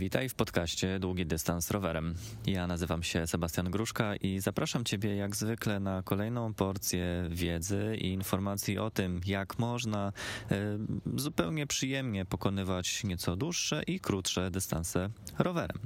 Witaj 0.00 0.28
w 0.28 0.34
podcaście 0.34 0.98
Długi 0.98 1.26
Dystans 1.26 1.70
Rowerem. 1.70 2.14
Ja 2.46 2.66
nazywam 2.66 3.02
się 3.02 3.26
Sebastian 3.26 3.70
Gruszka 3.70 4.16
i 4.16 4.40
zapraszam 4.40 4.84
Ciebie 4.84 5.16
jak 5.16 5.36
zwykle 5.36 5.80
na 5.80 6.02
kolejną 6.02 6.54
porcję 6.54 7.28
wiedzy 7.30 7.96
i 8.00 8.12
informacji 8.12 8.78
o 8.78 8.90
tym, 8.90 9.20
jak 9.26 9.58
można 9.58 10.12
e, 10.50 10.78
zupełnie 11.16 11.66
przyjemnie 11.66 12.24
pokonywać 12.24 13.04
nieco 13.04 13.36
dłuższe 13.36 13.82
i 13.82 14.00
krótsze 14.00 14.50
dystanse 14.50 15.10
rowerem. 15.38 15.78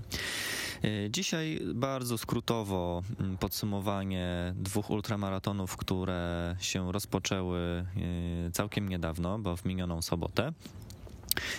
E, 0.85 1.11
dzisiaj 1.11 1.61
bardzo 1.75 2.19
skrótowo 2.19 3.03
podsumowanie 3.41 4.55
dwóch 4.57 4.91
ultramaratonów, 4.91 5.77
które 5.77 6.57
się 6.61 6.93
rozpoczęły 6.93 7.59
e, 7.59 8.51
całkiem 8.51 8.89
niedawno, 8.89 9.39
bo 9.39 9.57
w 9.57 9.65
minioną 9.65 10.03
sobotę. 10.03 10.53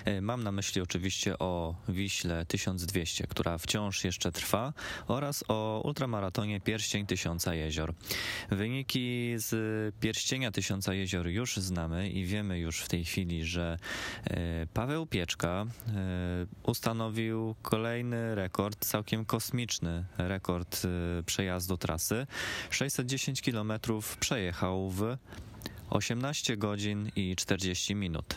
E, 0.06 0.22
mam 0.22 0.44
na 0.44 0.52
myśli 0.52 0.82
oczywiście 0.82 1.40
o 1.40 1.76
Wiśle 1.90 2.46
1200, 2.46 3.28
która 3.28 3.58
wciąż 3.58 4.04
jeszcze 4.04 4.32
trwa, 4.32 4.74
oraz 5.08 5.44
o 5.48 5.82
ultramaratonie 5.86 6.62
Pierścień 6.62 7.06
Tysiąca 7.06 7.56
Jezior. 7.56 7.94
Wyniki 8.50 9.34
z 9.36 9.96
Pierścienia 10.00 10.52
Tysiąca 10.52 10.94
Jezior 10.94 11.28
już 11.28 11.58
znamy 11.58 12.10
i 12.10 12.26
wiemy 12.26 12.60
już 12.60 12.80
w 12.80 12.90
tej 12.90 13.06
chwili, 13.06 13.46
że 13.46 13.78
e, 14.24 14.68
Paweł 14.74 15.06
Pieczka 15.06 15.66
e, 15.88 16.48
ustanowił 16.64 17.56
kolejny 17.62 18.36
rekord, 18.36 18.86
całkiem 18.86 19.26
kosmiczny 19.26 20.06
rekord 20.18 20.82
przejazdu 21.26 21.78
trasy. 21.78 22.28
610 22.70 23.42
km 23.42 23.74
przejechał 24.20 24.90
w 24.90 25.18
18 25.90 26.58
godzin 26.58 27.12
i 27.16 27.36
40 27.36 27.96
minut. 27.96 28.36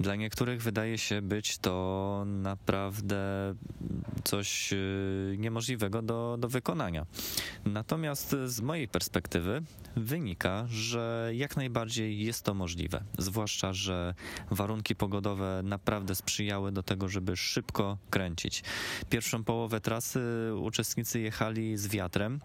Dla 0.00 0.16
niektórych 0.16 0.62
wydaje 0.62 0.98
się 0.98 1.22
być 1.22 1.58
to 1.58 2.24
naprawdę 2.26 3.54
coś 4.24 4.72
y, 4.72 5.36
niemożliwego 5.38 6.02
do, 6.02 6.36
do 6.40 6.48
wykonania. 6.48 7.06
Natomiast 7.64 8.36
z 8.46 8.60
mojej 8.60 8.88
perspektywy 8.88 9.62
wynika, 9.96 10.66
że 10.68 11.30
jak 11.34 11.56
najbardziej 11.56 12.24
jest 12.24 12.42
to 12.42 12.54
możliwe. 12.54 13.02
Zwłaszcza, 13.18 13.72
że 13.72 14.14
warunki 14.50 14.96
pogodowe 14.96 15.60
naprawdę 15.64 16.14
sprzyjały 16.14 16.72
do 16.72 16.82
tego, 16.82 17.08
żeby 17.08 17.36
szybko 17.36 17.98
kręcić. 18.10 18.62
Pierwszą 19.10 19.44
połowę 19.44 19.80
trasy 19.80 20.20
uczestnicy 20.56 21.20
jechali 21.20 21.76
z 21.76 21.88
wiatrem 21.88 22.40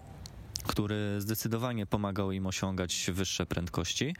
który 0.67 1.21
zdecydowanie 1.21 1.85
pomagał 1.85 2.31
im 2.31 2.47
osiągać 2.47 3.09
wyższe 3.13 3.45
prędkości, 3.45 4.15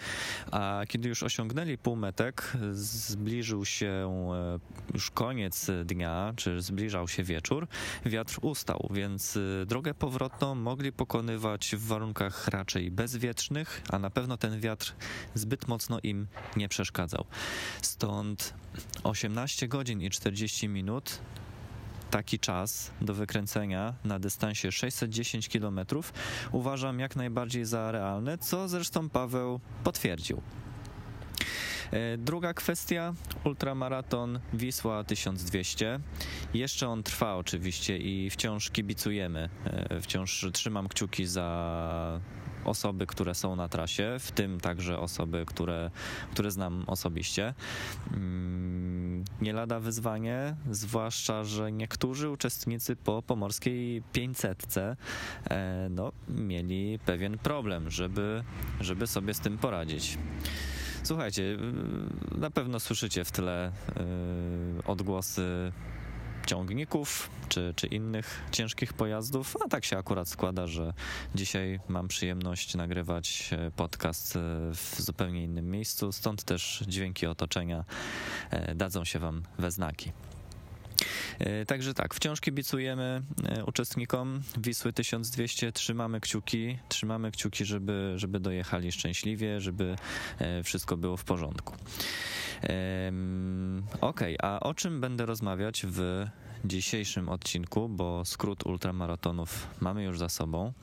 a 0.52 0.82
kiedy 0.88 1.10
już 1.10 1.24
osiągnęli 1.24 1.78
półmetek, 1.78 2.54
zbliżył 2.72 3.66
się 3.66 4.12
e, 4.36 4.94
już 4.94 5.12
koniec 5.12 5.72
dnia, 5.86 6.34
czy 6.36 6.62
zbliżał 6.62 7.08
się 7.08 7.24
wieczór, 7.24 7.68
wiatr 8.06 8.40
ustał, 8.42 8.90
więc 8.94 9.38
e, 9.38 9.66
drogę 9.66 9.94
powrotną 9.94 10.56
mogli 10.56 10.92
pokonywać 10.92 11.76
w 11.76 11.88
warunkach 11.88 12.48
raczej 12.48 12.92
bezwietrznych, 12.92 13.82
a 13.90 14.00
na 14.00 14.10
pewno 14.10 14.38
ten 14.38 14.60
wiatr 14.60 14.96
zbyt 15.34 15.68
mocno 15.68 16.00
im 16.04 16.28
nie 16.56 16.70
przeszkadzał. 16.70 17.26
Stąd 17.82 18.54
18 19.04 19.68
godzin 19.68 20.02
i 20.02 20.10
40 20.10 20.68
minut 20.70 21.20
taki 22.12 22.40
czas 22.40 22.92
do 23.02 23.14
wykręcenia 23.14 23.94
na 24.04 24.20
dystansie 24.20 24.72
610 24.72 25.50
km 25.50 25.80
uważam 26.52 27.00
jak 27.00 27.16
najbardziej 27.16 27.66
za 27.66 27.92
realny, 27.92 28.38
co 28.38 28.68
zresztą 28.68 29.10
Paweł 29.10 29.60
potwierdził. 29.84 30.42
E, 31.92 32.18
druga 32.18 32.54
kwestia, 32.54 33.14
ultramaraton 33.44 34.40
Wisła 34.54 35.04
1200. 35.04 36.00
Jeszcze 36.54 36.88
on 36.88 37.04
trwa 37.04 37.36
oczywiście 37.36 37.98
i 37.98 38.30
wciąż 38.30 38.70
kibicujemy. 38.70 39.50
E, 39.66 40.02
wciąż 40.02 40.46
trzymam 40.54 40.88
kciuki 40.88 41.26
za 41.26 42.20
osoby, 42.70 43.06
które 43.06 43.36
są 43.36 43.56
na 43.56 43.70
trasie, 43.70 44.16
w 44.20 44.32
tym 44.32 44.60
także 44.60 45.00
osoby, 45.00 45.44
które, 45.48 45.92
które 46.32 46.52
znam 46.52 46.84
osobiście. 46.88 47.54
Mm, 48.14 49.24
nie 49.42 49.54
lada 49.54 49.80
wyzwanie, 49.80 50.56
zwłaszcza, 50.72 51.44
że 51.44 51.72
niektórzy 51.72 52.30
uczestnicy 52.30 52.96
po 52.96 53.22
pomorskiej 53.22 54.04
500 54.14 54.76
e, 54.78 54.96
no, 55.90 56.12
mieli 56.30 57.00
pewien 57.06 57.38
problem, 57.38 57.92
żeby, 57.92 58.44
żeby 58.82 59.08
sobie 59.08 59.34
z 59.34 59.40
tym 59.40 59.58
poradzić. 59.58 60.18
Słuchajcie, 61.04 61.58
na 62.38 62.52
pewno 62.52 62.80
słyszycie 62.80 63.26
w 63.26 63.32
tle 63.32 63.72
y, 64.80 64.84
odgłosy 64.86 65.72
ciągników 66.50 67.30
czy, 67.50 67.74
czy 67.76 67.88
innych 67.88 68.42
ciężkich 68.52 68.94
pojazdów, 68.94 69.58
a 69.66 69.68
tak 69.68 69.86
się 69.86 69.98
akurat 69.98 70.28
składa, 70.28 70.68
że 70.68 70.94
dzisiaj 71.36 71.80
mam 71.88 72.08
przyjemność 72.08 72.76
nagrywać 72.76 73.50
e, 73.52 73.72
podcast 73.72 74.36
e, 74.36 74.40
w 74.74 74.96
zupełnie 75.00 75.44
innym 75.44 75.72
miejscu, 75.72 76.12
stąd 76.12 76.44
też 76.44 76.84
dźwięki 76.88 77.28
otoczenia 77.28 77.86
e, 78.52 78.76
dadzą 78.76 79.06
się 79.06 79.20
Wam 79.20 79.44
we 79.60 79.72
znaki. 79.72 80.12
Także 81.68 81.94
tak, 81.94 82.14
wciąż 82.14 82.42
kibicujemy 82.42 83.22
uczestnikom 83.66 84.42
Wisły 84.58 84.94
1200, 84.94 85.72
trzymamy 85.72 86.22
kciuki, 86.22 86.78
trzymamy 86.90 87.32
kciuki, 87.32 87.66
żeby, 87.66 88.14
żeby 88.16 88.40
dojechali 88.40 88.92
szczęśliwie, 88.92 89.62
żeby 89.62 89.96
wszystko 90.64 90.98
było 90.98 91.18
w 91.18 91.24
porządku. 91.24 91.76
Ok, 94.02 94.22
a 94.44 94.60
o 94.60 94.74
czym 94.74 95.02
będę 95.02 95.26
rozmawiać 95.26 95.86
w 95.88 96.26
dzisiejszym 96.66 97.30
odcinku, 97.30 97.90
bo 97.90 98.26
skrót 98.26 98.66
ultramaratonów 98.66 99.68
mamy 99.82 100.04
już 100.04 100.20
za 100.20 100.30
sobą. 100.30 100.74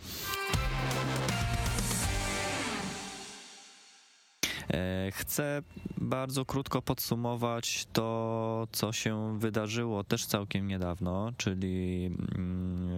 Chcę 5.13 5.63
bardzo 5.99 6.45
krótko 6.45 6.83
podsumować 6.83 7.87
to, 7.93 8.69
co 8.73 8.93
się 8.93 9.39
wydarzyło 9.39 10.05
też 10.05 10.27
całkiem 10.27 10.67
niedawno, 10.67 11.33
czyli, 11.37 12.11
mm, 12.35 12.91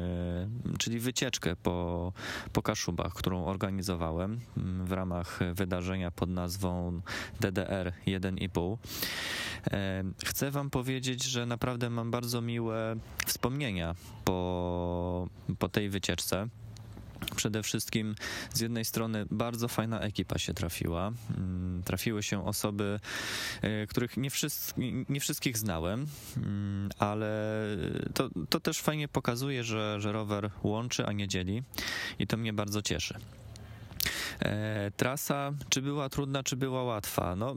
e, 0.74 0.78
czyli 0.78 1.00
wycieczkę 1.00 1.56
po, 1.56 2.12
po 2.52 2.62
Kaszubach, 2.62 3.14
którą 3.14 3.44
organizowałem 3.44 4.40
mm, 4.56 4.86
w 4.86 4.92
ramach 4.92 5.40
wydarzenia 5.54 6.10
pod 6.10 6.30
nazwą 6.30 7.00
DDR 7.40 7.92
1,5. 8.06 8.76
E, 9.70 10.04
chcę 10.24 10.50
Wam 10.50 10.70
powiedzieć, 10.70 11.24
że 11.24 11.46
naprawdę 11.46 11.90
mam 11.90 12.10
bardzo 12.10 12.40
miłe 12.40 12.96
wspomnienia 13.26 13.94
po, 14.24 15.28
po 15.58 15.68
tej 15.68 15.90
wycieczce. 15.90 16.48
Przede 17.38 17.62
wszystkim 17.62 18.14
z 18.54 18.60
jednej 18.60 18.84
strony 18.84 19.26
bardzo 19.30 19.68
fajna 19.68 20.00
ekipa 20.00 20.38
się 20.38 20.54
trafiła. 20.54 21.12
Mm, 21.36 21.82
trafiły 21.84 22.22
się 22.22 22.46
osoby, 22.46 23.00
e, 23.62 23.86
których 23.86 24.16
nie, 24.16 24.28
nie 25.08 25.20
wszystkich 25.20 25.58
znałem, 25.58 26.06
mm, 26.36 26.90
ale 26.98 27.28
to, 28.14 28.28
to 28.48 28.60
też 28.60 28.80
fajnie 28.80 29.08
pokazuje, 29.08 29.64
że, 29.64 30.00
że 30.00 30.12
rower 30.12 30.50
łączy, 30.62 31.06
a 31.06 31.12
nie 31.12 31.28
dzieli 31.28 31.62
i 32.18 32.26
to 32.26 32.36
mnie 32.36 32.52
bardzo 32.52 32.82
cieszy. 32.82 33.14
E, 34.40 34.90
trasa, 34.96 35.52
czy 35.68 35.82
była 35.82 36.08
trudna, 36.08 36.42
czy 36.42 36.56
była 36.56 36.82
łatwa? 36.82 37.36
No, 37.36 37.54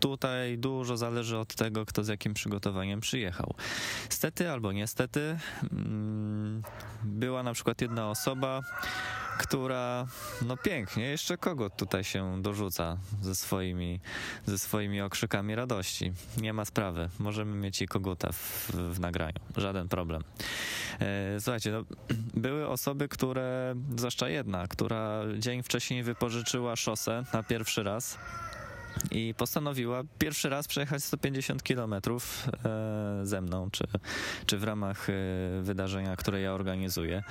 tutaj 0.00 0.58
dużo 0.58 0.96
zależy 0.96 1.38
od 1.38 1.54
tego, 1.54 1.86
kto 1.86 2.04
z 2.04 2.08
jakim 2.08 2.34
przygotowaniem 2.34 3.00
przyjechał. 3.00 3.54
Stety 4.08 4.50
albo 4.50 4.72
niestety, 4.72 5.38
mm, 5.72 6.62
była 7.02 7.42
na 7.42 7.52
przykład 7.52 7.80
jedna 7.80 8.10
osoba, 8.10 8.62
która, 9.38 10.06
no 10.42 10.56
pięknie, 10.56 11.04
jeszcze 11.04 11.38
kogo 11.38 11.70
tutaj 11.70 12.04
się 12.04 12.42
dorzuca 12.42 12.96
ze 13.22 13.34
swoimi, 13.34 14.00
ze 14.46 14.58
swoimi 14.58 15.00
okrzykami 15.00 15.54
radości. 15.54 16.12
Nie 16.36 16.52
ma 16.52 16.64
sprawy, 16.64 17.08
możemy 17.18 17.56
mieć 17.56 17.82
i 17.82 17.86
koguta 17.86 18.32
w, 18.32 18.70
w 18.70 19.00
nagraniu, 19.00 19.40
żaden 19.56 19.88
problem. 19.88 20.24
E, 21.00 21.40
słuchajcie, 21.40 21.72
no, 21.72 21.84
były 22.34 22.68
osoby, 22.68 23.08
które, 23.08 23.74
zwłaszcza 23.96 24.28
jedna, 24.28 24.68
która 24.68 25.20
dzień 25.38 25.62
wcześniej 25.62 26.02
wypożyczyła 26.02 26.76
szosę 26.76 27.24
na 27.32 27.42
pierwszy 27.42 27.82
raz 27.82 28.18
i 29.10 29.34
postanowiła 29.36 30.02
pierwszy 30.18 30.48
raz 30.48 30.68
przejechać 30.68 31.04
150 31.04 31.62
kilometrów 31.62 32.48
e, 32.64 33.26
ze 33.26 33.40
mną, 33.40 33.70
czy, 33.70 33.84
czy 34.46 34.58
w 34.58 34.64
ramach 34.64 35.10
e, 35.10 35.12
wydarzenia, 35.62 36.16
które 36.16 36.40
ja 36.40 36.52
organizuję. 36.52 37.22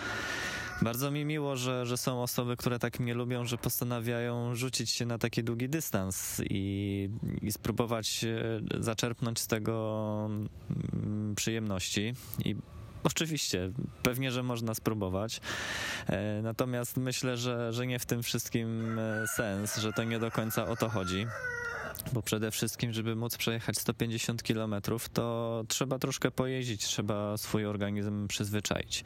Bardzo 0.82 1.12
mi 1.12 1.26
miło, 1.26 1.56
że, 1.56 1.86
że 1.86 1.98
są 1.98 2.24
osoby, 2.24 2.58
które 2.58 2.80
tak 2.80 3.00
mnie 3.00 3.14
lubią, 3.14 3.46
że 3.46 3.58
postanawiają 3.58 4.56
rzucić 4.56 4.90
się 4.90 5.06
na 5.06 5.18
taki 5.18 5.44
długi 5.44 5.70
dystans 5.70 6.42
i, 6.50 7.10
i 7.42 7.52
spróbować 7.52 8.26
zaczerpnąć 8.80 9.40
z 9.40 9.48
tego 9.48 10.30
mm, 10.94 11.36
przyjemności 11.36 12.14
i 12.46 12.56
Oczywiście, 13.04 13.72
pewnie, 14.04 14.32
że 14.32 14.44
można 14.44 14.76
spróbować. 14.76 15.42
E, 16.08 16.42
natomiast 16.42 16.98
myślę, 16.98 17.38
że, 17.38 17.74
że 17.74 17.88
nie 17.88 18.00
w 18.00 18.06
tym 18.06 18.24
wszystkim 18.24 19.00
e, 19.00 19.28
sens, 19.28 19.78
że 19.78 19.94
to 19.94 20.04
nie 20.04 20.20
do 20.20 20.32
końca 20.32 20.68
o 20.68 20.76
to 20.76 20.90
chodzi. 20.90 21.28
Bo 22.14 22.22
przede 22.22 22.52
wszystkim, 22.52 22.94
żeby 22.94 23.16
móc 23.16 23.38
przejechać 23.38 23.78
150 23.78 24.44
km, 24.44 24.76
to 25.14 25.64
trzeba 25.68 26.00
troszkę 26.00 26.32
pojeździć, 26.32 26.86
trzeba 26.86 27.38
swój 27.38 27.66
organizm 27.66 28.28
przyzwyczaić. 28.28 29.04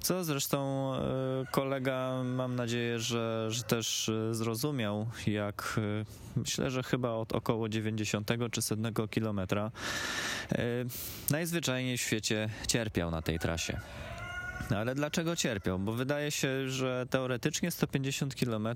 Co 0.00 0.24
zresztą 0.24 0.92
e, 0.94 1.00
kolega, 1.50 2.22
mam 2.24 2.56
nadzieję, 2.56 2.98
że, 2.98 3.46
że 3.48 3.62
też 3.62 4.08
e, 4.08 4.34
zrozumiał, 4.34 5.06
jak 5.26 5.78
e, 5.78 6.04
myślę, 6.36 6.70
że 6.70 6.82
chyba 6.82 7.10
od 7.10 7.32
około 7.32 7.68
90 7.68 8.30
czy 8.52 8.62
100 8.62 9.08
kilometra 9.10 9.70
najzwyczajniej 11.30 11.98
w 11.98 12.00
świecie 12.00 12.48
cierpiał 12.68 13.10
na 13.10 13.22
tej 13.22 13.38
trasie. 13.38 13.80
Ale 14.76 14.94
dlaczego 14.94 15.36
cierpią? 15.36 15.84
Bo 15.84 15.92
wydaje 15.92 16.30
się, 16.30 16.68
że 16.68 17.06
teoretycznie 17.10 17.70
150 17.70 18.34
km 18.34 18.68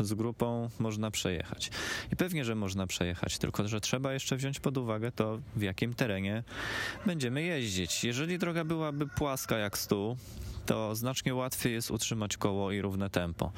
z 0.00 0.14
grupą 0.14 0.70
można 0.78 1.10
przejechać. 1.10 1.70
I 2.12 2.16
pewnie, 2.16 2.44
że 2.44 2.54
można 2.54 2.86
przejechać, 2.86 3.38
tylko 3.38 3.68
że 3.68 3.80
trzeba 3.80 4.12
jeszcze 4.12 4.36
wziąć 4.36 4.60
pod 4.60 4.78
uwagę 4.78 5.12
to, 5.12 5.38
w 5.56 5.62
jakim 5.62 5.94
terenie 5.94 6.42
będziemy 7.06 7.42
jeździć. 7.42 8.04
Jeżeli 8.04 8.38
droga 8.38 8.64
byłaby 8.64 9.06
płaska 9.06 9.58
jak 9.58 9.78
stół, 9.78 10.16
to 10.68 10.94
znacznie 10.94 11.34
łatwiej 11.34 11.72
jest 11.72 11.90
utrzymać 11.90 12.36
koło 12.36 12.72
i 12.72 12.80
równe 12.80 13.10
tempo. 13.10 13.52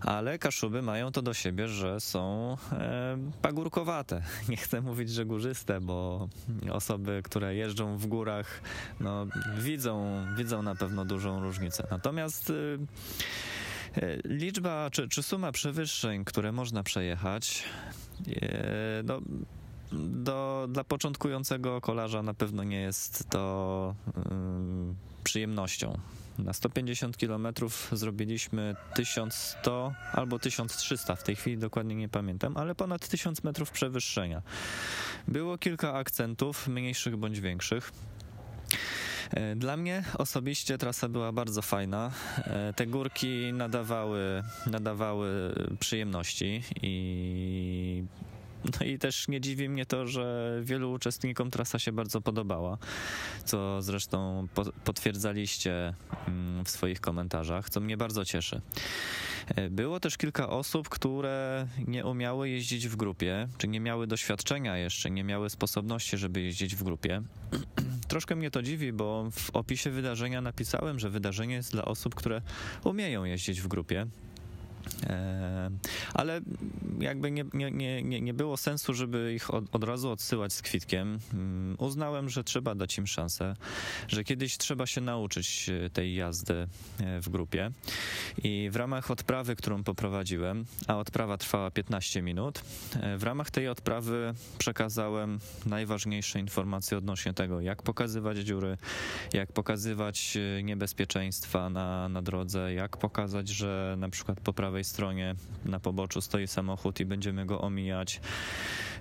Ale 0.00 0.38
kaszuby 0.38 0.82
mają 0.82 1.12
to 1.12 1.22
do 1.22 1.34
siebie, 1.34 1.68
że 1.68 2.00
są 2.00 2.56
e, 2.72 3.18
pagórkowate. 3.42 4.22
Nie 4.48 4.56
chcę 4.56 4.80
mówić, 4.80 5.10
że 5.10 5.24
górzyste, 5.24 5.80
bo 5.80 6.28
osoby, 6.70 7.20
które 7.24 7.54
jeżdżą 7.54 7.96
w 7.96 8.06
górach, 8.06 8.60
no, 9.00 9.26
widzą, 9.58 10.24
widzą 10.36 10.62
na 10.62 10.74
pewno 10.74 11.04
dużą 11.04 11.40
różnicę. 11.40 11.86
Natomiast 11.90 12.50
e, 12.50 12.54
e 14.02 14.18
liczba 14.24 14.90
czy, 14.90 15.08
czy 15.08 15.22
suma 15.22 15.52
przewyższeń, 15.52 16.24
które 16.24 16.52
można 16.52 16.82
przejechać, 16.82 17.64
e, 18.28 19.02
no, 19.04 19.20
do, 20.08 20.68
dla 20.70 20.84
początkującego 20.84 21.80
kolarza 21.80 22.22
na 22.22 22.34
pewno 22.34 22.64
nie 22.64 22.80
jest 22.80 23.30
to 23.30 23.94
przyjemnością. 25.24 25.98
Na 26.38 26.52
150 26.52 27.16
km 27.16 27.48
zrobiliśmy 27.92 28.76
1100 28.94 29.92
albo 30.12 30.38
1300, 30.38 31.16
w 31.16 31.22
tej 31.22 31.36
chwili 31.36 31.58
dokładnie 31.58 31.94
nie 31.94 32.08
pamiętam, 32.08 32.56
ale 32.56 32.74
ponad 32.74 33.08
1000 33.08 33.44
metrów 33.44 33.70
przewyższenia. 33.70 34.42
Było 35.28 35.58
kilka 35.58 35.94
akcentów, 35.94 36.68
mniejszych 36.68 37.16
bądź 37.16 37.40
większych. 37.40 37.92
E, 39.30 39.56
dla 39.56 39.76
mnie 39.76 40.04
osobiście 40.18 40.78
trasa 40.78 41.08
była 41.08 41.32
bardzo 41.32 41.62
fajna. 41.62 42.10
E, 42.38 42.72
te 42.72 42.86
górki 42.86 43.52
nadawały, 43.52 44.42
nadawały 44.66 45.54
przyjemności 45.80 46.62
i 46.82 48.04
no 48.64 48.86
i 48.86 48.98
też 48.98 49.28
nie 49.28 49.40
dziwi 49.40 49.68
mnie 49.68 49.86
to, 49.86 50.06
że 50.06 50.58
wielu 50.62 50.92
uczestnikom 50.92 51.50
trasa 51.50 51.78
się 51.78 51.92
bardzo 51.92 52.20
podobała, 52.20 52.78
co 53.44 53.82
zresztą 53.82 54.48
potwierdzaliście 54.84 55.94
mm, 56.28 56.64
w 56.64 56.70
swoich 56.70 57.00
komentarzach, 57.00 57.70
co 57.70 57.80
mnie 57.80 57.96
bardzo 57.96 58.24
cieszy. 58.24 58.60
E, 59.56 59.70
było 59.70 60.00
też 60.00 60.16
kilka 60.16 60.48
osób, 60.48 60.88
które 60.88 61.66
nie 61.86 62.04
umiały 62.04 62.48
jeździć 62.48 62.88
w 62.88 62.96
grupie, 62.96 63.48
czy 63.58 63.68
nie 63.68 63.80
miały 63.80 64.06
doświadczenia 64.06 64.76
jeszcze, 64.76 65.10
nie 65.10 65.24
miały 65.24 65.50
sposobności, 65.50 66.18
żeby 66.18 66.40
jeździć 66.40 66.76
w 66.76 66.82
grupie. 66.82 67.22
Troszkę 68.08 68.36
mnie 68.36 68.50
to 68.50 68.62
dziwi, 68.62 68.92
bo 68.92 69.30
w 69.30 69.50
opisie 69.50 69.90
wydarzenia 69.90 70.40
napisałem, 70.40 70.98
że 70.98 71.10
wydarzenie 71.10 71.54
jest 71.54 71.72
dla 71.72 71.84
osób, 71.84 72.14
które 72.14 72.42
umieją 72.84 73.24
jeździć 73.24 73.60
w 73.60 73.68
grupie. 73.68 74.06
E, 75.06 75.70
ale 76.14 76.40
jakby 77.00 77.30
nie, 77.30 77.44
nie, 77.54 78.02
nie, 78.02 78.20
nie 78.20 78.34
było 78.34 78.56
sensu, 78.56 78.94
żeby 78.94 79.34
ich 79.34 79.54
od, 79.54 79.64
od 79.72 79.84
razu 79.84 80.10
odsyłać 80.10 80.52
z 80.52 80.62
kwitkiem. 80.62 81.18
Mm, 81.34 81.76
uznałem, 81.78 82.28
że 82.28 82.44
trzeba 82.44 82.74
dać 82.74 82.98
im 82.98 83.06
szansę, 83.06 83.56
że 84.08 84.24
kiedyś 84.24 84.58
trzeba 84.58 84.86
się 84.86 85.00
nauczyć 85.00 85.68
e, 85.68 85.90
tej 85.90 86.14
jazdy 86.14 86.54
e, 87.00 87.20
w 87.20 87.28
grupie. 87.28 87.70
I 88.44 88.70
w 88.72 88.76
ramach 88.76 89.10
odprawy, 89.10 89.56
którą 89.56 89.84
poprowadziłem, 89.84 90.64
a 90.86 90.98
odprawa 90.98 91.36
trwała 91.36 91.70
15 91.70 92.22
minut, 92.22 92.62
w 93.18 93.22
ramach 93.22 93.50
tej 93.50 93.68
odprawy 93.68 94.34
przekazałem 94.58 95.40
najważniejsze 95.66 96.40
informacje 96.40 96.98
odnośnie 96.98 97.34
tego, 97.34 97.60
jak 97.60 97.82
pokazywać 97.82 98.38
dziury, 98.38 98.76
jak 99.32 99.52
pokazywać 99.52 100.38
niebezpieczeństwa 100.62 101.70
na, 101.70 102.08
na 102.08 102.22
drodze, 102.22 102.74
jak 102.74 102.96
pokazać, 102.96 103.48
że 103.48 103.96
na 103.98 104.08
przykład 104.08 104.40
po 104.40 104.52
prawej 104.72 104.84
stronie 104.84 105.34
na 105.64 105.80
poboczu 105.80 106.20
stoi 106.20 106.48
samochód 106.48 107.00
i 107.00 107.04
będziemy 107.04 107.46
go 107.46 107.60
omijać, 107.60 108.20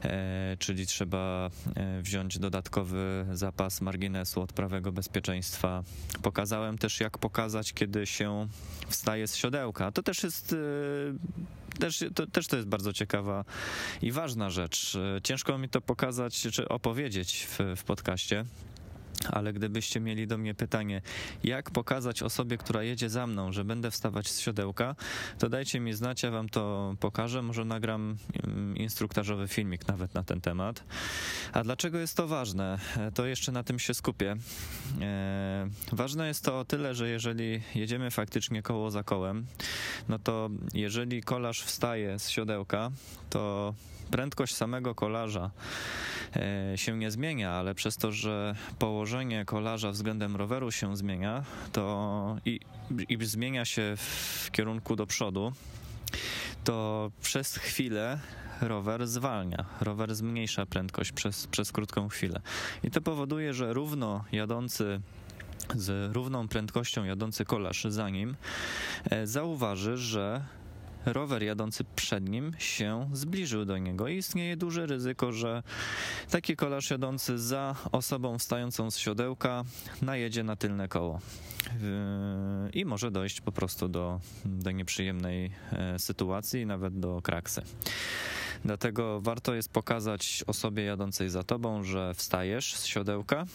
e, 0.03 0.57
czyli 0.59 0.87
trzeba 0.87 1.49
e, 1.75 2.01
wziąć 2.01 2.39
dodatkowy 2.39 3.25
zapas 3.31 3.81
marginesu 3.81 4.41
od 4.41 4.53
prawego 4.53 4.91
bezpieczeństwa. 4.91 5.83
Pokazałem 6.21 6.77
też, 6.77 6.99
jak 6.99 7.17
pokazać, 7.17 7.73
kiedy 7.73 8.05
się 8.05 8.47
wstaje 8.87 9.27
z 9.27 9.35
siodełka. 9.35 9.91
To 9.91 10.03
też 10.03 10.23
jest 10.23 10.53
e, 10.53 11.79
też 11.79 12.03
to, 12.15 12.27
też 12.27 12.47
to 12.47 12.55
jest 12.55 12.67
bardzo 12.67 12.93
ciekawa 12.93 13.45
i 14.01 14.11
ważna 14.11 14.49
rzecz. 14.49 14.97
Ciężko 15.23 15.57
mi 15.57 15.69
to 15.69 15.81
pokazać 15.81 16.47
czy 16.51 16.69
opowiedzieć 16.69 17.47
w, 17.49 17.59
w 17.75 17.83
podcaście 17.83 18.45
ale 19.29 19.53
gdybyście 19.53 19.99
mieli 19.99 20.27
do 20.27 20.37
mnie 20.37 20.53
pytanie, 20.53 21.01
jak 21.43 21.71
pokazać 21.71 22.23
osobie, 22.23 22.57
która 22.57 22.83
jedzie 22.83 23.09
za 23.09 23.27
mną, 23.27 23.51
że 23.51 23.65
będę 23.65 23.91
wstawać 23.91 24.29
z 24.29 24.39
siodełka, 24.39 24.95
to 25.39 25.49
dajcie 25.49 25.79
mi 25.79 25.93
znać, 25.93 26.23
ja 26.23 26.31
wam 26.31 26.49
to 26.49 26.95
pokażę. 26.99 27.41
Może 27.41 27.65
nagram 27.65 28.17
mm, 28.43 28.77
instruktażowy 28.77 29.47
filmik 29.47 29.87
nawet 29.87 30.13
na 30.13 30.23
ten 30.23 30.41
temat. 30.41 30.83
A 31.53 31.63
dlaczego 31.63 31.97
jest 31.97 32.17
to 32.17 32.27
ważne? 32.27 32.79
E, 32.97 33.11
to 33.11 33.25
jeszcze 33.25 33.51
na 33.51 33.63
tym 33.63 33.79
się 33.79 33.93
skupię. 33.93 34.35
E, 35.01 35.67
ważne 35.91 36.27
jest 36.27 36.43
to 36.43 36.59
o 36.59 36.65
tyle, 36.65 36.95
że 36.95 37.09
jeżeli 37.09 37.61
jedziemy 37.75 38.11
faktycznie 38.11 38.61
koło 38.61 38.91
za 38.91 39.03
kołem, 39.03 39.45
no 40.09 40.19
to 40.19 40.49
jeżeli 40.73 41.23
kolarz 41.23 41.61
wstaje 41.61 42.19
z 42.19 42.29
siodełka, 42.29 42.91
to 43.29 43.73
prędkość 44.11 44.55
samego 44.55 44.95
kolarza 44.95 45.51
e, 46.35 46.77
się 46.77 46.97
nie 46.97 47.11
zmienia, 47.11 47.51
ale 47.51 47.75
przez 47.75 47.97
to, 47.97 48.11
że 48.11 48.55
położenie 48.79 49.45
kolarza 49.45 49.91
względem 49.91 50.35
roweru 50.35 50.71
się 50.71 50.97
zmienia, 50.97 51.43
to 51.71 52.37
i, 52.45 52.59
i 53.09 53.25
zmienia 53.25 53.65
się 53.65 53.93
w 53.97 54.49
kierunku 54.51 54.95
do 54.95 55.07
przodu, 55.07 55.53
to 56.63 57.11
przez 57.21 57.55
chwilę 57.55 58.19
rower 58.61 59.07
zwalnia, 59.07 59.65
rower 59.81 60.15
zmniejsza 60.15 60.65
prędkość 60.65 61.11
przez, 61.11 61.47
przez 61.47 61.71
krótką 61.71 62.09
chwilę. 62.09 62.41
I 62.83 62.91
to 62.91 63.01
powoduje, 63.01 63.53
że 63.53 63.73
równo 63.73 64.23
jadący 64.31 65.01
z 65.75 66.15
równą 66.15 66.47
prędkością 66.47 67.03
jadący 67.03 67.45
kolarz 67.45 67.83
za 67.83 68.09
nim 68.09 68.35
e, 69.09 69.27
zauważy, 69.27 69.97
że 69.97 70.45
rower 71.05 71.43
jadący 71.43 71.83
przed 71.95 72.29
nim 72.29 72.51
się 72.57 73.09
zbliżył 73.13 73.65
do 73.65 73.77
niego 73.77 74.07
i 74.07 74.17
istnieje 74.17 74.57
duże 74.57 74.85
ryzyko, 74.85 75.31
że 75.31 75.63
taki 76.29 76.55
kolarz 76.55 76.89
jadący 76.89 77.39
za 77.39 77.75
osobą 77.91 78.37
wstającą 78.37 78.91
z 78.91 78.97
siodełka 78.97 79.63
najedzie 80.01 80.43
na 80.43 80.55
tylne 80.55 80.87
koło 80.87 81.19
yy, 82.63 82.69
i 82.69 82.85
może 82.85 83.11
dojść 83.11 83.41
po 83.41 83.51
prostu 83.51 83.87
do, 83.89 84.19
do 84.45 84.71
nieprzyjemnej 84.71 85.51
e, 85.71 85.99
sytuacji, 85.99 86.65
nawet 86.65 86.99
do 86.99 87.21
kraksy. 87.21 87.61
Dlatego 88.65 89.21
warto 89.21 89.53
jest 89.53 89.69
pokazać 89.69 90.43
osobie 90.47 90.83
jadącej 90.83 91.29
za 91.29 91.43
tobą, 91.43 91.83
że 91.83 92.13
wstajesz 92.13 92.75
z 92.75 92.85
siodełka, 92.85 93.45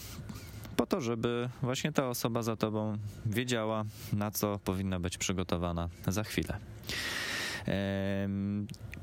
po 0.77 0.85
to, 0.85 1.01
żeby 1.01 1.49
właśnie 1.61 1.91
ta 1.91 2.09
osoba 2.09 2.43
za 2.43 2.55
tobą 2.55 2.97
wiedziała, 3.25 3.83
na 4.13 4.31
co 4.31 4.59
powinna 4.59 4.99
być 4.99 5.17
przygotowana 5.17 5.89
za 6.07 6.23
chwilę. 6.23 6.57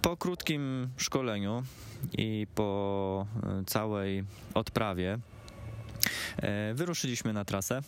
Po 0.02 0.16
krótkim 0.16 0.88
szkoleniu 0.96 1.62
i 2.18 2.46
po 2.54 3.26
e, 3.42 3.64
całej 3.66 4.24
odprawie 4.54 5.18
e, 6.36 6.74
wyruszyliśmy 6.74 7.32
na 7.32 7.44
trasę. 7.44 7.80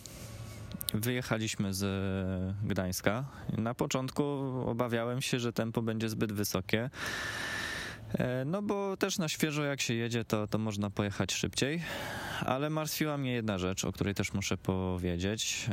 Wyjechaliśmy 0.93 1.73
z 1.73 1.85
Gdańska. 2.63 3.25
Na 3.57 3.73
początku 3.73 4.23
obawiałem 4.65 5.21
się, 5.21 5.39
że 5.39 5.53
tempo 5.53 5.81
będzie 5.81 6.09
zbyt 6.09 6.33
wysokie. 6.33 6.89
E, 8.13 8.45
no 8.45 8.61
bo 8.61 8.97
też 8.97 9.17
na 9.17 9.29
świeżo 9.29 9.63
jak 9.63 9.81
się 9.81 9.93
jedzie, 9.93 10.25
to, 10.25 10.47
to 10.47 10.57
można 10.57 10.89
pojechać 10.89 11.33
szybciej, 11.33 11.81
ale 12.45 12.69
martwiła 12.69 13.17
mnie 13.17 13.31
jedna 13.31 13.57
rzecz, 13.57 13.85
o 13.85 13.91
której 13.91 14.15
też 14.15 14.33
muszę 14.33 14.57
powiedzieć. 14.57 15.69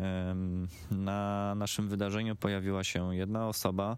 Na 0.90 1.54
naszym 1.54 1.88
wydarzeniu 1.88 2.36
pojawiła 2.36 2.84
się 2.84 3.16
jedna 3.16 3.48
osoba, 3.48 3.96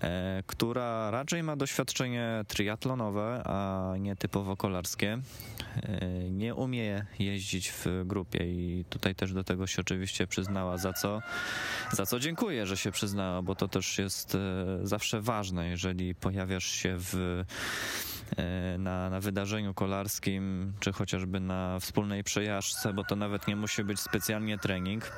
e, 0.00 0.42
która 0.46 1.10
raczej 1.10 1.42
ma 1.42 1.56
doświadczenie 1.56 2.44
triatlonowe, 2.48 3.42
a 3.44 3.92
nie 3.98 4.16
typowo 4.16 4.56
kolarskie. 4.56 5.18
E, 5.82 6.30
nie 6.30 6.54
umie 6.54 7.06
jeździć 7.18 7.70
w 7.70 7.86
grupie 8.04 8.38
i 8.38 8.84
tutaj 8.90 9.14
też 9.14 9.32
do 9.32 9.44
tego 9.44 9.66
się 9.66 9.82
oczywiście 9.82 10.26
przyznała, 10.26 10.78
za 10.78 10.92
co, 10.92 11.22
za 11.92 12.06
co 12.06 12.20
dziękuję, 12.20 12.66
że 12.66 12.76
się 12.76 12.90
przyznała, 12.90 13.42
bo 13.42 13.54
to 13.54 13.68
też 13.68 13.98
jest 13.98 14.36
zawsze 14.82 15.20
ważne, 15.20 15.68
jeżeli 15.68 16.14
pojawiasz 16.14 16.66
się 16.66 16.96
w 16.98 17.14
e, 17.14 18.15
na, 18.78 19.10
na 19.10 19.20
wydarzeniu 19.20 19.74
kolarskim, 19.74 20.72
czy 20.80 20.92
chociażby 20.92 21.40
na 21.40 21.80
wspólnej 21.80 22.24
przejażdżce, 22.24 22.92
bo 22.92 23.04
to 23.04 23.16
nawet 23.16 23.48
nie 23.48 23.56
musi 23.56 23.84
być 23.84 24.00
specjalnie 24.00 24.58
trening. 24.58 25.12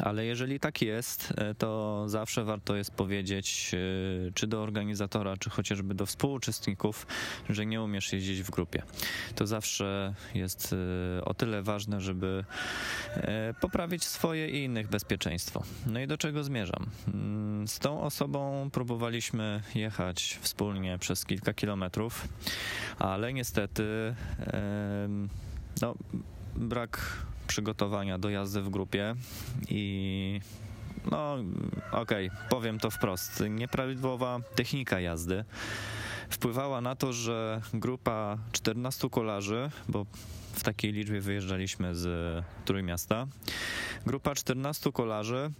Ale 0.00 0.24
jeżeli 0.24 0.60
tak 0.60 0.82
jest, 0.82 1.32
e, 1.36 1.54
to 1.54 2.04
zawsze 2.08 2.44
warto 2.44 2.76
jest 2.76 2.90
powiedzieć, 2.90 3.70
e, 3.74 4.32
czy 4.32 4.46
do 4.46 4.62
organizatora, 4.62 5.36
czy 5.36 5.50
chociażby 5.50 5.94
do 5.94 6.06
współuczestników, 6.06 7.06
że 7.50 7.66
nie 7.66 7.82
umiesz 7.82 8.12
jeździć 8.12 8.42
w 8.42 8.50
grupie. 8.50 8.82
To 9.34 9.46
zawsze 9.46 10.14
jest 10.34 10.74
e, 11.18 11.24
o 11.24 11.34
tyle 11.34 11.62
ważne, 11.62 12.00
żeby 12.00 12.44
poprawić 13.60 14.04
swoje 14.04 14.48
i 14.48 14.64
innych 14.64 14.88
bezpieczeństwo. 14.88 15.62
No 15.86 16.00
i 16.00 16.06
do 16.06 16.18
czego 16.18 16.44
zmierzam? 16.44 16.86
Mm, 17.08 17.68
z 17.68 17.78
tą 17.78 18.00
osobą 18.00 18.70
próbowaliśmy 18.72 19.62
jechać 19.74 20.38
wspólnie 20.40 20.98
przez 20.98 21.24
kilka 21.24 21.54
kilometrów, 21.54 22.28
ale 22.98 23.32
niestety 23.32 24.14
no, 25.82 25.94
brak 26.56 27.16
przygotowania 27.46 28.18
do 28.18 28.30
jazdy 28.30 28.62
w 28.62 28.70
grupie 28.70 29.14
i 29.68 30.40
no 31.10 31.36
okej, 31.92 32.28
okay, 32.28 32.48
powiem 32.48 32.78
to 32.78 32.90
wprost, 32.90 33.42
nieprawidłowa 33.50 34.40
technika 34.54 35.00
jazdy 35.00 35.44
wpływała 36.30 36.80
na 36.80 36.96
to, 36.96 37.12
że 37.12 37.60
grupa 37.74 38.38
14 38.52 39.10
kolarzy, 39.10 39.70
bo 39.88 40.06
w 40.52 40.62
takiej 40.62 40.92
liczbie 40.92 41.20
wyjeżdżaliśmy 41.20 41.94
z 41.94 42.44
Trójmiasta, 42.64 43.26
grupa 44.06 44.34
14 44.34 44.92
kolarzy 44.92 45.50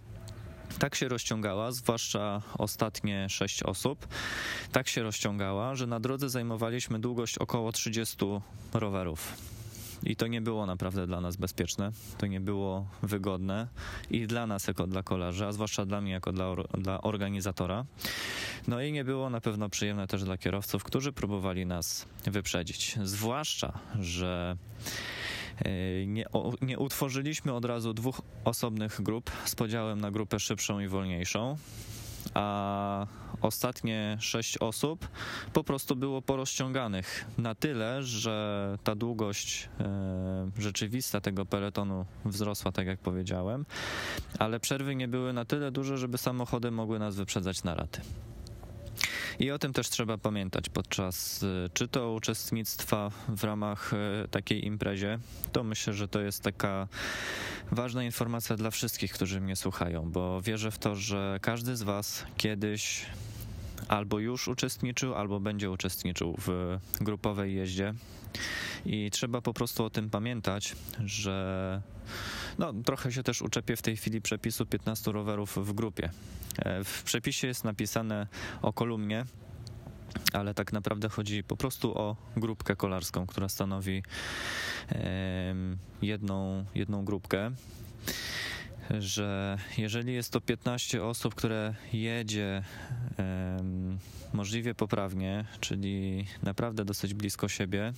tak 0.79 0.95
się 0.95 1.07
rozciągała, 1.07 1.71
zwłaszcza 1.71 2.41
ostatnie 2.57 3.29
6 3.29 3.63
osób, 3.63 4.07
tak 4.71 4.87
się 4.87 5.03
rozciągała, 5.03 5.75
że 5.75 5.87
na 5.87 5.99
drodze 5.99 6.29
zajmowaliśmy 6.29 6.99
długość 6.99 7.37
około 7.37 7.71
30 7.71 8.17
rowerów. 8.73 9.33
I 10.05 10.15
to 10.15 10.27
nie 10.27 10.41
było 10.41 10.65
naprawdę 10.65 11.07
dla 11.07 11.21
nas 11.21 11.35
bezpieczne, 11.35 11.91
to 12.17 12.27
nie 12.27 12.39
było 12.39 12.87
wygodne 13.03 13.67
i 14.09 14.27
dla 14.27 14.47
nas 14.47 14.67
jako 14.67 14.87
dla 14.87 15.03
kolarzy, 15.03 15.45
a 15.45 15.51
zwłaszcza 15.51 15.85
dla 15.85 16.01
mnie 16.01 16.11
jako 16.11 16.31
dla, 16.31 16.55
dla 16.77 17.01
organizatora. 17.01 17.85
No 18.67 18.81
i 18.81 18.91
nie 18.91 19.03
było 19.03 19.29
na 19.29 19.41
pewno 19.41 19.69
przyjemne 19.69 20.07
też 20.07 20.23
dla 20.23 20.37
kierowców, 20.37 20.83
którzy 20.83 21.13
próbowali 21.13 21.65
nas 21.65 22.05
wyprzedzić. 22.25 22.95
Zwłaszcza, 23.03 23.79
że 23.99 24.57
e, 25.65 26.05
nie, 26.05 26.25
nie, 26.61 26.79
utworzyliśmy 26.79 27.53
od 27.53 27.65
razu 27.65 27.93
dwóch 27.93 28.21
osobnych 28.45 29.01
grup 29.01 29.31
z 29.45 29.55
podziałem 29.55 30.01
na 30.01 30.11
grupę 30.11 30.39
szybszą 30.39 30.79
i 30.79 30.87
wolniejszą 30.87 31.57
a 32.33 33.07
ostatnie 33.41 34.17
sześć 34.19 34.57
osób 34.57 35.07
po 35.53 35.63
prostu 35.63 35.95
było 35.95 36.21
porozciąganych 36.21 37.25
na 37.37 37.55
tyle, 37.55 38.03
że 38.03 38.77
ta 38.83 38.95
długość 38.95 39.69
e, 39.79 40.51
rzeczywista 40.59 41.21
tego 41.21 41.45
peletonu 41.45 42.05
wzrosła, 42.25 42.71
tak 42.71 42.87
jak 42.87 42.99
powiedziałem, 42.99 43.65
ale 44.39 44.59
przerwy 44.59 44.95
nie 44.95 45.07
były 45.07 45.33
na 45.33 45.45
tyle 45.45 45.71
duże, 45.71 45.97
żeby 45.97 46.17
samochody 46.17 46.71
mogły 46.71 46.99
nas 46.99 47.15
wyprzedzać 47.15 47.63
na 47.63 47.75
raty. 47.75 48.01
I 49.39 49.51
o 49.51 49.59
tym 49.59 49.73
też 49.73 49.89
trzeba 49.89 50.17
pamiętać 50.17 50.69
podczas 50.69 51.43
y, 51.43 51.69
czy 51.73 51.87
to 51.87 52.13
uczestnictwa 52.13 53.11
w 53.27 53.43
ramach 53.43 53.93
y, 53.93 54.27
takiej 54.27 54.65
imprezie. 54.65 55.19
To 55.51 55.63
myślę, 55.63 55.93
że 55.93 56.07
to 56.07 56.21
jest 56.21 56.41
taka 56.43 56.87
ważna 57.71 58.03
informacja 58.03 58.55
dla 58.55 58.71
wszystkich, 58.71 59.13
którzy 59.13 59.41
mnie 59.41 59.55
słuchają, 59.55 60.11
bo 60.11 60.41
wierzę 60.41 60.71
w 60.71 60.77
to, 60.77 60.95
że 60.95 61.39
każdy 61.41 61.75
z 61.75 61.83
Was 61.83 62.25
kiedyś 62.37 63.05
albo 63.87 64.19
już 64.19 64.47
uczestniczył, 64.47 65.15
albo 65.15 65.39
będzie 65.39 65.71
uczestniczył 65.71 66.35
w 66.37 66.79
grupowej 67.01 67.55
jeździe. 67.55 67.93
I 68.85 69.11
trzeba 69.11 69.41
po 69.41 69.53
prostu 69.53 69.85
o 69.85 69.89
tym 69.89 70.09
pamiętać, 70.09 70.75
że 71.05 71.81
no, 72.57 72.73
trochę 72.73 73.11
się 73.11 73.23
też 73.23 73.41
uczepię 73.41 73.75
w 73.75 73.81
tej 73.81 73.97
chwili 73.97 74.21
przepisu 74.21 74.65
15 74.65 75.11
rowerów 75.11 75.57
w 75.57 75.73
grupie. 75.73 76.09
E, 76.57 76.83
w 76.83 77.03
przepisie 77.03 77.47
jest 77.47 77.63
napisane 77.63 78.27
o 78.61 78.73
kolumnie, 78.73 79.25
ale 80.33 80.53
tak 80.53 80.73
naprawdę 80.73 81.09
chodzi 81.09 81.43
po 81.43 81.57
prostu 81.57 81.97
o 81.97 82.15
grupkę 82.37 82.75
kolarską, 82.75 83.27
która 83.27 83.49
stanowi 83.49 84.03
jedną, 86.01 86.65
jedną 86.75 87.05
grupkę 87.05 87.51
że 88.99 89.57
jeżeli 89.77 90.13
jest 90.13 90.31
to 90.31 90.41
15 90.41 91.03
osób, 91.03 91.35
które 91.35 91.73
jedzie 91.93 92.63
możliwie 94.33 94.75
poprawnie, 94.75 95.45
czyli 95.59 96.25
naprawdę 96.43 96.85
dosyć 96.85 97.13
blisko 97.13 97.47
siebie, 97.47 97.93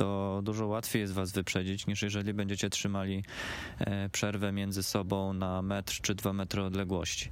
to 0.00 0.40
dużo 0.42 0.66
łatwiej 0.66 1.00
jest 1.00 1.12
was 1.12 1.32
wyprzedzić, 1.32 1.86
niż 1.86 2.02
jeżeli 2.02 2.34
będziecie 2.34 2.70
trzymali 2.70 3.24
e, 3.78 4.08
przerwę 4.08 4.52
między 4.52 4.82
sobą 4.82 5.32
na 5.32 5.62
metr 5.62 6.00
czy 6.00 6.14
dwa 6.14 6.32
metry 6.32 6.62
odległości. 6.62 7.30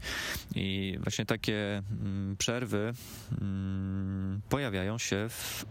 I 0.54 0.98
właśnie 1.02 1.26
takie 1.26 1.82
mm, 1.90 2.36
przerwy 2.36 2.92
mm, 3.40 4.40
pojawiają 4.48 4.98
się 4.98 5.28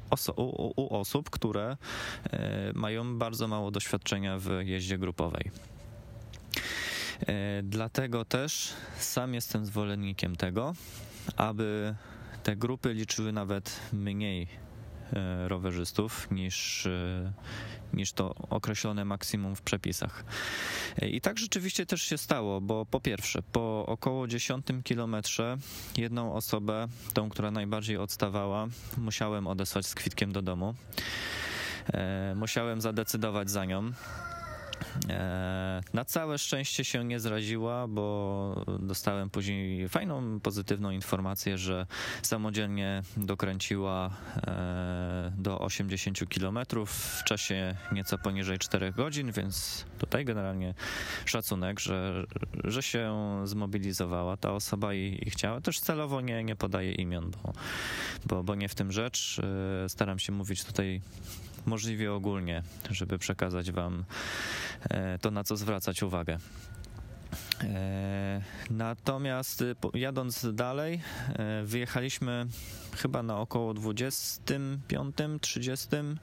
oso 0.10 0.34
u, 0.34 0.74
u 0.82 0.96
osób, 0.96 1.30
które 1.30 1.78
e, 2.32 2.72
mają 2.76 3.18
bardzo 3.18 3.48
mało 3.48 3.72
doświadczenia 3.72 4.38
w 4.38 4.50
jeździe 4.64 4.98
grupowej. 4.98 5.52
E, 7.28 7.64
dlatego 7.64 8.26
też 8.26 8.74
sam 9.00 9.34
jestem 9.34 9.66
zwolennikiem 9.66 10.36
tego, 10.36 10.74
aby 11.36 11.96
te 12.44 12.56
grupy 12.56 12.94
liczyły 12.94 13.32
nawet 13.32 13.80
mniej 13.94 14.67
rowerzystów 15.48 16.32
niż, 16.32 16.86
e, 16.86 17.34
niż 17.94 18.14
to 18.14 18.36
określone 18.50 19.06
maksimum 19.06 19.56
w 19.56 19.62
przepisach. 19.62 20.26
I 21.02 21.22
tak 21.22 21.38
rzeczywiście 21.38 21.86
też 21.86 22.02
się 22.02 22.18
stało, 22.18 22.62
bo 22.62 22.86
po 22.86 23.00
pierwsze, 23.00 23.42
po 23.42 23.86
około 23.86 24.28
10 24.28 24.66
kilometrze 24.84 25.58
jedną 25.98 26.34
osobę, 26.34 26.88
tą, 27.14 27.30
która 27.30 27.52
najbardziej 27.52 27.98
odstawała, 27.98 28.68
musiałem 28.98 29.48
odesłać 29.48 29.86
z 29.86 29.96
kwitkiem 29.96 30.32
do 30.32 30.42
domu. 30.42 30.74
Musiałem 32.36 32.82
zadecydować 32.82 33.50
za 33.50 33.66
nią. 33.66 33.92
E, 35.10 35.82
na 35.94 36.06
całe 36.06 36.38
szczęście 36.38 36.86
się 36.86 37.06
nie 37.06 37.20
zraziła, 37.20 37.88
bo 37.88 38.66
dostałem 38.80 39.30
później 39.30 39.90
fajną, 39.90 40.40
pozytywną 40.40 40.92
informację, 40.92 41.58
że 41.58 41.86
samodzielnie 42.22 43.02
dokręciła 43.18 44.10
e, 44.48 45.32
do 45.38 45.60
80 45.60 46.20
km 46.30 46.60
w 46.86 47.24
czasie 47.24 47.76
nieco 47.92 48.18
poniżej 48.18 48.60
4 48.60 48.92
godzin, 48.92 49.32
więc 49.32 49.86
tutaj 50.00 50.26
generalnie 50.26 50.74
szacunek, 51.26 51.80
że, 51.80 52.24
że 52.64 52.84
się 52.84 53.16
zmobilizowała 53.44 54.38
ta 54.38 54.52
osoba 54.54 54.94
i, 54.94 55.20
i 55.26 55.30
chciała. 55.30 55.62
Też 55.62 55.80
celowo 55.80 56.22
nie, 56.22 56.44
nie 56.44 56.56
podaję 56.56 56.92
imion, 56.92 57.32
bo, 57.32 57.54
bo, 58.26 58.44
bo 58.44 58.56
nie 58.56 58.70
w 58.70 58.76
tym 58.76 58.92
rzecz. 58.92 59.42
E, 59.86 59.90
staram 59.90 60.20
się 60.20 60.32
mówić 60.32 60.64
tutaj 60.64 61.02
możliwie 61.68 62.14
ogólnie, 62.14 62.64
żeby 62.90 63.18
przekazać 63.18 63.72
Wam 63.72 64.06
e, 64.90 65.18
to, 65.18 65.32
na 65.32 65.44
co 65.44 65.58
zwracać 65.58 66.04
uwagę. 66.04 66.38
E, 67.64 68.42
natomiast 68.70 69.62
y, 69.62 69.76
jadąc 69.94 70.48
dalej, 70.54 71.02
e, 71.30 71.64
wyjechaliśmy 71.64 72.46
chyba 72.96 73.24
na 73.24 73.40
około 73.40 73.74
25-30, 73.74 76.16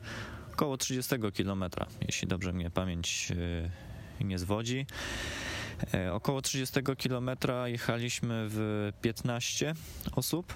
około 0.52 0.76
30 0.76 1.14
kilometra, 1.34 1.86
jeśli 2.06 2.28
dobrze 2.28 2.52
mnie 2.52 2.70
pamięć 2.70 3.32
nie 4.20 4.38
zwodzi. 4.38 4.86
Około 6.12 6.42
30 6.42 6.80
kilometra 6.98 7.68
jechaliśmy 7.68 8.46
w 8.48 8.92
15 9.02 9.74
osób 10.12 10.54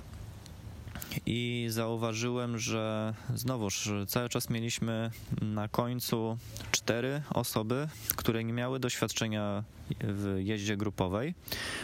i 1.27 1.67
zauważyłem, 1.69 2.59
że 2.59 3.15
znowuż 3.35 3.91
cały 4.09 4.29
czas 4.29 4.51
mieliśmy 4.51 5.11
na 5.43 5.69
końcu 5.69 6.39
cztery 6.73 7.23
osoby, 7.31 7.89
które 8.17 8.45
nie 8.45 8.53
miały 8.53 8.81
doświadczenia 8.81 9.65
w 10.01 10.37
jeździe 10.39 10.77
grupowej, 10.77 11.35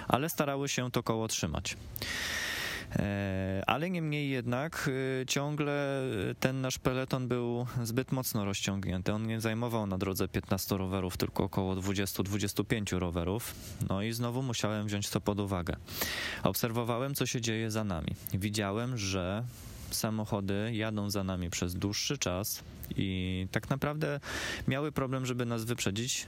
ale 0.08 0.28
starały 0.28 0.68
się 0.68 0.90
to 0.90 1.02
koło 1.02 1.28
trzymać. 1.28 1.76
E, 2.96 3.62
ale 3.66 3.90
niemniej 3.90 4.30
jednak 4.30 4.90
e, 5.22 5.26
ciągle 5.26 6.02
ten 6.40 6.60
nasz 6.60 6.78
peleton 6.78 7.28
był 7.28 7.66
zbyt 7.82 8.12
mocno 8.12 8.44
rozciągnięty. 8.44 9.12
On 9.12 9.26
nie 9.26 9.40
zajmował 9.40 9.86
na 9.86 9.98
drodze 9.98 10.28
15 10.28 10.76
rowerów, 10.76 11.16
tylko 11.16 11.44
około 11.44 11.74
20-25 11.74 12.98
rowerów. 12.98 13.54
No 13.88 14.02
i 14.02 14.12
znowu 14.12 14.42
musiałem 14.42 14.86
wziąć 14.86 15.10
to 15.10 15.20
pod 15.20 15.40
uwagę. 15.40 15.76
Obserwowałem, 16.42 17.14
co 17.14 17.26
się 17.26 17.40
dzieje 17.40 17.70
za 17.70 17.84
nami. 17.84 18.14
Widziałem, 18.34 18.98
że 18.98 19.44
samochody 19.90 20.70
jadą 20.72 21.10
za 21.10 21.24
nami 21.24 21.50
przez 21.50 21.74
dłuższy 21.74 22.18
czas 22.18 22.62
i 22.96 23.48
tak 23.50 23.70
naprawdę 23.70 24.20
miały 24.68 24.92
problem, 24.92 25.26
żeby 25.26 25.46
nas 25.46 25.64
wyprzedzić 25.64 26.26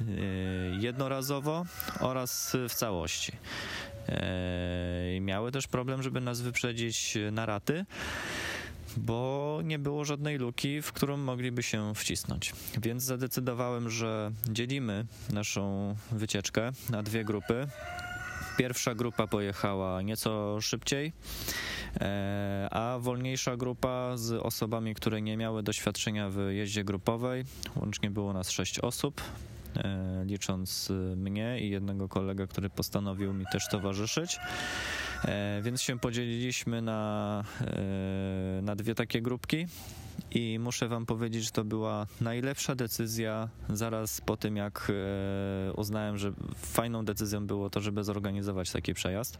e, 0.00 0.04
jednorazowo 0.80 1.64
oraz 2.00 2.56
w 2.68 2.74
całości. 2.74 3.32
Miały 5.20 5.52
też 5.52 5.66
problem, 5.66 6.02
żeby 6.02 6.20
nas 6.20 6.40
wyprzedzić 6.40 7.18
na 7.32 7.46
raty. 7.46 7.84
bo 8.96 9.60
nie 9.64 9.78
było 9.78 10.04
żadnej 10.04 10.38
luki, 10.38 10.82
w 10.82 10.92
którą 10.92 11.16
mogliby 11.16 11.62
się 11.62 11.94
wcisnąć. 11.94 12.52
Więc 12.82 13.02
zadecydowałem, 13.02 13.90
że 13.90 14.30
dzielimy 14.50 15.06
naszą 15.32 15.94
wycieczkę 16.12 16.70
na 16.90 17.02
dwie 17.02 17.24
grupy. 17.24 17.68
Pierwsza 18.56 18.94
grupa 18.94 19.26
pojechała 19.26 20.02
nieco 20.02 20.60
szybciej, 20.60 21.12
e, 22.00 22.68
a 22.70 22.98
wolniejsza 22.98 23.56
grupa 23.56 24.16
z 24.16 24.32
osobami, 24.32 24.94
które 24.94 25.22
nie 25.22 25.36
miały 25.36 25.62
doświadczenia 25.62 26.30
w 26.30 26.38
jeździe 26.50 26.84
grupowej. 26.84 27.44
Łącznie 27.76 28.10
było 28.10 28.32
nas 28.32 28.50
sześć 28.50 28.78
osób 28.78 29.22
licząc 30.24 30.92
mnie 31.16 31.60
i 31.60 31.70
jednego 31.70 32.08
kolegę, 32.08 32.46
który 32.46 32.70
postanowił 32.70 33.34
mi 33.34 33.44
też 33.52 33.68
towarzyszyć. 33.68 34.38
E, 35.24 35.60
więc 35.62 35.82
się 35.82 35.98
podzieliliśmy 35.98 36.82
na, 36.82 37.44
na 38.62 38.76
dwie 38.76 38.94
takie 38.94 39.22
grupki 39.22 39.66
i 40.30 40.58
muszę 40.58 40.88
wam 40.88 41.06
powiedzieć, 41.06 41.44
że 41.44 41.50
to 41.50 41.64
była 41.64 42.06
najlepsza 42.20 42.74
decyzja 42.74 43.48
zaraz 43.70 44.20
po 44.20 44.36
tym, 44.36 44.56
jak 44.56 44.92
e, 45.68 45.72
uznałem, 45.72 46.18
że 46.18 46.32
fajną 46.56 47.04
decyzją 47.04 47.46
było 47.46 47.70
to, 47.70 47.80
żeby 47.80 48.04
zorganizować 48.04 48.72
taki 48.72 48.94
przejazd. 48.94 49.38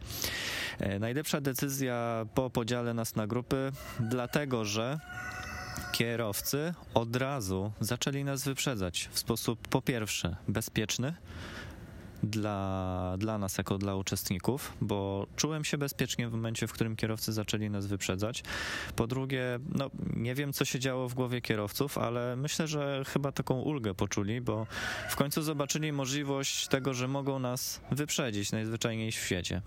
E, 0.79 0.99
najlepsza 0.99 1.41
decyzja 1.41 2.25
po 2.33 2.49
podziale 2.49 2.93
nas 2.93 3.15
na 3.15 3.27
grupy, 3.27 3.71
dlatego 3.99 4.65
że 4.65 4.99
kierowcy 5.93 6.73
od 6.93 7.15
razu 7.15 7.71
zaczęli 7.79 8.23
nas 8.23 8.43
wyprzedzać 8.43 9.09
w 9.11 9.19
sposób 9.19 9.67
po 9.67 9.81
pierwsze 9.81 10.35
bezpieczny, 10.47 11.13
dla, 12.23 13.15
dla 13.17 13.37
nas, 13.37 13.57
jako 13.57 13.77
dla 13.77 13.95
uczestników, 13.95 14.73
bo 14.81 15.27
czułem 15.35 15.63
się 15.63 15.77
bezpiecznie 15.77 16.29
w 16.29 16.31
momencie, 16.31 16.67
w 16.67 16.73
którym 16.73 16.95
kierowcy 16.95 17.33
zaczęli 17.33 17.69
nas 17.69 17.87
wyprzedzać. 17.87 18.43
Po 18.95 19.07
drugie, 19.07 19.59
no, 19.69 19.89
nie 20.15 20.35
wiem, 20.35 20.53
co 20.53 20.65
się 20.65 20.79
działo 20.79 21.09
w 21.09 21.13
głowie 21.13 21.41
kierowców, 21.41 21.97
ale 21.97 22.35
myślę, 22.35 22.67
że 22.67 23.03
chyba 23.07 23.31
taką 23.31 23.61
ulgę 23.61 23.93
poczuli, 23.93 24.41
bo 24.41 24.67
w 25.09 25.15
końcu 25.15 25.41
zobaczyli 25.41 25.91
możliwość 25.91 26.67
tego, 26.67 26.93
że 26.93 27.07
mogą 27.07 27.39
nas 27.39 27.81
wyprzedzić 27.91 28.51
najzwyczajniej 28.51 29.11
w 29.11 29.15
świecie. 29.15 29.61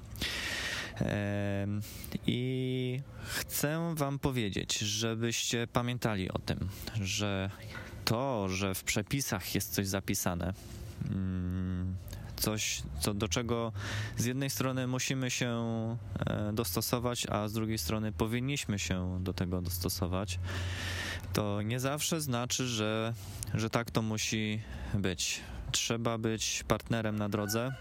I 2.26 3.00
chcę 3.26 3.95
Wam 3.95 4.19
powiedzieć, 4.19 4.79
żebyście 4.79 5.67
pamiętali 5.67 6.31
o 6.31 6.38
tym, 6.38 6.69
że 7.00 7.50
to, 8.05 8.49
że 8.49 8.75
w 8.75 8.85
przepisach 8.85 9.55
jest 9.55 9.75
coś 9.75 9.87
zapisane, 9.87 10.53
mm, 11.11 11.97
coś, 12.37 12.83
co, 13.00 13.15
do 13.15 13.29
czego 13.29 13.73
z 14.17 14.25
jednej 14.25 14.50
strony 14.50 14.87
musimy 14.87 15.31
się 15.31 15.50
e, 16.26 16.53
dostosować, 16.53 17.26
a 17.31 17.49
z 17.49 17.53
drugiej 17.53 17.79
strony 17.79 18.12
powinniśmy 18.12 18.79
się 18.79 19.19
do 19.21 19.35
tego 19.35 19.62
dostosować, 19.62 20.38
to 21.33 21.62
nie 21.62 21.81
zawsze 21.81 22.21
znaczy, 22.21 22.67
że, 22.67 23.15
że 23.55 23.71
tak 23.71 23.91
to 23.91 24.03
musi 24.03 24.61
być. 24.95 25.41
Trzeba 25.73 26.19
być 26.19 26.65
partnerem 26.69 27.19
na 27.19 27.29
drodze 27.29 27.75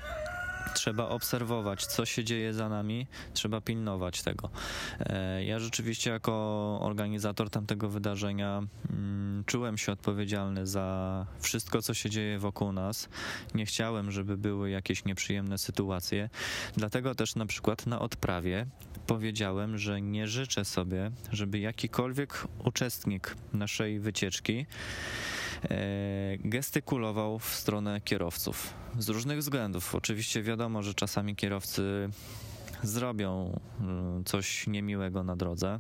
trzeba 0.76 1.10
obserwować, 1.10 1.86
co 1.86 2.06
się 2.06 2.24
dzieje 2.24 2.54
za 2.54 2.70
nami, 2.70 3.08
trzeba 3.34 3.62
pilnować 3.62 4.22
tego. 4.22 4.50
E, 5.00 5.44
ja 5.46 5.60
rzeczywiście, 5.60 6.10
jako 6.10 6.34
organizator 6.82 7.50
tamtego 7.50 7.90
wydarzenia, 7.90 8.64
mm, 8.90 9.44
czułem 9.46 9.78
się 9.78 9.92
odpowiedzialny 9.92 10.68
za 10.68 11.26
wszystko, 11.40 11.82
co 11.82 11.94
się 11.94 12.10
dzieje 12.10 12.40
wokół 12.40 12.72
nas. 12.72 13.10
Nie 13.54 13.66
chciałem, 13.66 14.12
żeby 14.12 14.38
były 14.38 14.70
jakieś 14.70 15.06
nieprzyjemne 15.06 15.58
sytuacje, 15.58 16.30
dlatego 16.78 17.16
też 17.16 17.36
na 17.36 17.46
przykład 17.46 17.88
na 17.88 18.00
odprawie 18.00 18.66
powiedziałem, 19.08 19.78
że 19.78 20.02
nie 20.02 20.28
życzę 20.28 20.66
sobie, 20.66 21.12
żeby 21.32 21.60
jakikolwiek 21.60 22.48
uczestnik 22.64 23.36
naszej 23.54 24.00
wycieczki 24.00 24.66
gestykulował 26.40 27.40
w 27.40 27.46
stronę 27.46 28.02
kierowców. 28.02 28.74
Z 29.00 29.10
różnych 29.10 29.40
względów. 29.40 29.96
Oczywiście 29.96 30.44
wiadomo, 30.44 30.84
że 30.84 30.94
czasami 30.94 31.36
kierowcy 31.36 32.10
zrobią 32.84 33.60
mm, 33.80 34.24
coś 34.24 34.68
niemiłego 34.68 35.24
na 35.24 35.36
drodze. 35.36 35.80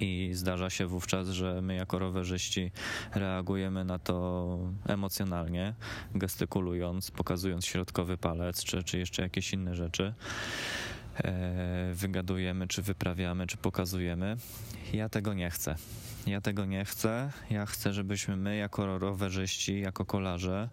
I 0.00 0.30
zdarza 0.34 0.70
się 0.70 0.86
wówczas, 0.86 1.28
że 1.28 1.62
my 1.62 1.74
jako 1.74 1.98
rowerzyści 1.98 2.72
reagujemy 3.14 3.84
na 3.84 3.98
to 3.98 4.58
emocjonalnie, 4.86 5.74
gestykulując, 6.14 7.10
pokazując 7.10 7.66
środkowy 7.66 8.18
palec, 8.18 8.64
czy, 8.64 8.82
czy 8.82 8.98
jeszcze 8.98 9.22
jakieś 9.22 9.52
inne 9.52 9.74
rzeczy. 9.74 10.14
E, 11.24 11.92
wygadujemy, 11.94 12.68
czy 12.68 12.82
wyprawiamy, 12.82 13.46
czy 13.46 13.56
pokazujemy. 13.56 14.36
Ja 14.92 15.08
tego 15.08 15.34
nie 15.34 15.50
chcę. 15.50 15.76
Ja 16.26 16.40
tego 16.40 16.64
nie 16.64 16.84
chcę. 16.84 17.30
Ja 17.50 17.66
chcę, 17.66 17.92
żebyśmy 17.92 18.36
my, 18.36 18.56
jako 18.56 18.98
rowerzyści, 18.98 19.80
jako 19.80 20.04
kolarze, 20.04 20.68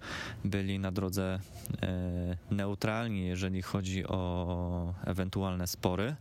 byli 0.45 0.79
na 0.79 0.91
drodze 0.91 1.39
e, 1.81 2.37
neutralni, 2.51 3.25
jeżeli 3.25 3.61
chodzi 3.61 4.07
o 4.07 4.93
ewentualne 5.05 5.67
spory. 5.67 6.15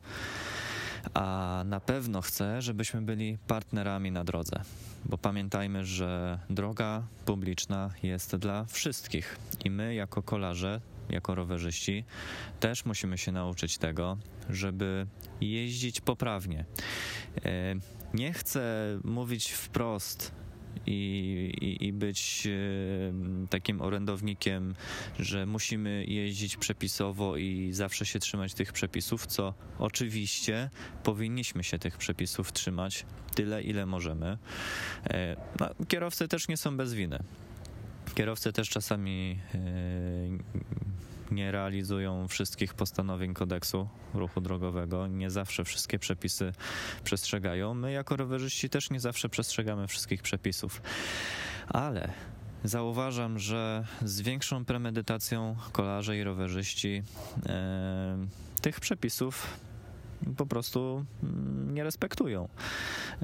A 1.14 1.62
na 1.66 1.80
pewno 1.80 2.20
chcę, 2.20 2.62
żebyśmy 2.62 3.02
byli 3.02 3.38
partnerami 3.46 4.12
na 4.12 4.24
drodze, 4.24 4.60
bo 5.04 5.18
pamiętajmy, 5.18 5.84
że 5.84 6.38
droga 6.50 7.02
publiczna 7.24 7.90
jest 8.02 8.36
dla 8.36 8.64
wszystkich 8.64 9.38
i 9.64 9.70
my, 9.70 9.94
jako 9.94 10.22
kolarze, 10.22 10.80
jako 11.10 11.34
rowerzyści, 11.34 12.04
też 12.60 12.84
musimy 12.84 13.18
się 13.18 13.32
nauczyć 13.32 13.78
tego, 13.78 14.18
żeby 14.50 15.06
jeździć 15.40 16.00
poprawnie. 16.00 16.64
E, 17.44 17.74
nie 18.14 18.32
chcę 18.32 18.62
mówić 19.04 19.50
wprost, 19.50 20.32
i, 20.86 21.52
i, 21.60 21.86
i, 21.86 21.92
być 21.92 22.46
e, 22.46 23.48
takim 23.48 23.80
orędownikiem, 23.80 24.74
że 25.18 25.46
musimy 25.46 26.04
jeździć 26.04 26.56
przepisowo 26.56 27.36
i 27.36 27.72
zawsze 27.72 28.06
się 28.06 28.18
trzymać 28.18 28.54
tych 28.54 28.72
przepisów, 28.72 29.26
co 29.26 29.54
oczywiście 29.78 30.70
powinniśmy 31.02 31.64
się 31.64 31.78
tych 31.78 31.96
przepisów 31.96 32.52
trzymać 32.52 33.06
tyle, 33.34 33.62
ile 33.62 33.86
możemy. 33.86 34.38
E, 35.04 35.36
no, 35.60 35.68
kierowcy 35.88 36.28
też 36.28 36.48
nie 36.48 36.56
są 36.56 36.76
bez 36.76 36.94
winy. 36.94 37.18
Kierowcy 38.22 38.52
też 38.52 38.68
czasami 38.68 39.38
nie 41.30 41.52
realizują 41.52 42.28
wszystkich 42.28 42.74
postanowień 42.74 43.34
kodeksu 43.34 43.88
ruchu 44.14 44.40
drogowego, 44.40 45.06
nie 45.06 45.30
zawsze 45.30 45.64
wszystkie 45.64 45.98
przepisy 45.98 46.52
przestrzegają. 47.04 47.74
My, 47.74 47.92
jako 47.92 48.16
rowerzyści, 48.16 48.70
też 48.70 48.90
nie 48.90 49.00
zawsze 49.00 49.28
przestrzegamy 49.28 49.88
wszystkich 49.88 50.22
przepisów. 50.22 50.82
Ale 51.68 52.12
zauważam, 52.64 53.38
że 53.38 53.86
z 54.04 54.20
większą 54.20 54.64
premedytacją 54.64 55.56
kolarze 55.72 56.16
i 56.16 56.24
rowerzyści 56.24 57.02
e, 57.46 58.26
tych 58.60 58.80
przepisów 58.80 59.46
po 60.36 60.46
prostu 60.46 61.04
mm, 61.22 61.74
nie 61.74 61.84
respektują. 61.84 62.48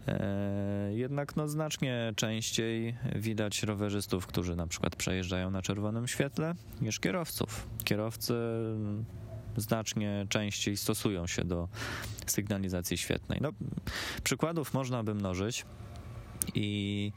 E, 0.08 0.90
jednak 0.94 1.36
no, 1.36 1.48
znacznie 1.48 2.12
częściej 2.16 2.96
widać 3.14 3.62
rowerzystów, 3.62 4.26
którzy 4.26 4.56
na 4.56 4.66
przykład 4.66 4.96
przejeżdżają 4.96 5.50
na 5.50 5.62
czerwonym 5.62 6.08
świetle, 6.08 6.54
niż 6.80 7.00
kierowców. 7.00 7.68
Kierowcy 7.84 8.34
mm, 8.34 9.04
znacznie 9.56 10.26
częściej 10.28 10.76
stosują 10.76 11.26
się 11.26 11.44
do 11.44 11.68
sygnalizacji 12.26 12.98
świetnej. 12.98 13.38
No, 13.42 13.52
przykładów 14.22 14.74
można 14.74 15.02
by 15.02 15.14
mnożyć 15.14 15.66
i 16.54 17.12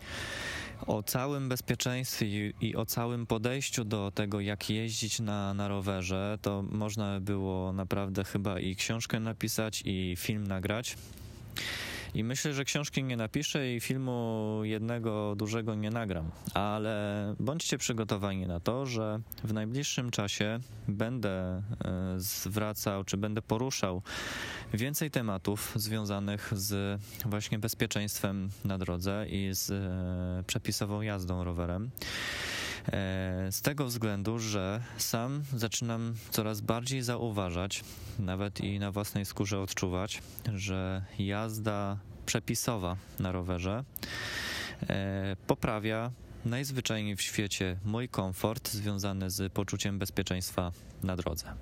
o 0.87 1.03
całym 1.03 1.49
bezpieczeństwie 1.49 2.53
i, 2.61 2.75
o 2.75 2.85
całym 2.85 3.25
podejściu 3.25 3.83
do 3.83 4.11
tego, 4.15 4.39
jak 4.39 4.69
jeździć 4.69 5.19
na, 5.19 5.53
na 5.53 5.67
rowerze, 5.67 6.37
to 6.41 6.63
można 6.71 7.19
było 7.19 7.73
naprawdę 7.73 8.23
chyba 8.23 8.59
i 8.59 8.75
książkę 8.75 9.19
napisać, 9.19 9.83
i 9.85 10.15
film 10.17 10.47
nagrać. 10.47 10.97
I 12.13 12.23
myślę, 12.23 12.53
że 12.53 12.65
książki 12.65 13.03
nie 13.03 13.17
napiszę 13.17 13.73
i 13.73 13.79
filmu 13.79 14.59
jednego 14.63 15.35
dużego 15.35 15.75
nie 15.75 15.89
nagram, 15.89 16.31
ale 16.53 17.35
bądźcie 17.39 17.77
przygotowani 17.77 18.47
na 18.47 18.59
to, 18.59 18.85
że 18.85 19.19
w 19.43 19.53
najbliższym 19.53 20.11
czasie 20.11 20.59
będę 20.87 21.29
e, 21.29 21.61
zwracał, 22.17 23.03
czy 23.03 23.17
będę 23.17 23.41
poruszał 23.41 24.01
więcej 24.73 25.11
tematów 25.11 25.73
związanych 25.75 26.53
z 26.55 27.01
właśnie 27.25 27.59
bezpieczeństwem 27.59 28.49
na 28.65 28.77
drodze 28.77 29.25
i 29.29 29.49
z 29.51 29.71
e, 29.71 30.43
przepisową 30.47 31.01
jazdą 31.01 31.43
rowerem. 31.43 31.91
E, 32.87 33.51
z 33.51 33.61
tego 33.61 33.85
względu, 33.85 34.39
że 34.39 34.81
sam 34.97 35.43
zaczynam 35.55 36.13
coraz 36.31 36.61
bardziej 36.61 37.01
zauważać, 37.01 37.83
nawet 38.19 38.61
i 38.61 38.79
na 38.79 38.91
własnej 38.91 39.25
skórze 39.25 39.59
odczuwać, 39.59 40.21
że 40.53 41.05
jazda 41.19 41.97
przepisowa 42.25 42.97
na 43.19 43.31
rowerze 43.31 43.83
e, 44.89 45.35
poprawia 45.47 46.11
najzwyczajniej 46.45 47.15
w 47.15 47.21
świecie 47.21 47.77
mój 47.85 48.09
komfort 48.09 48.69
związany 48.69 49.29
z 49.29 49.53
poczuciem 49.53 49.99
bezpieczeństwa 49.99 50.71
na 51.03 51.15
drodze. 51.15 51.53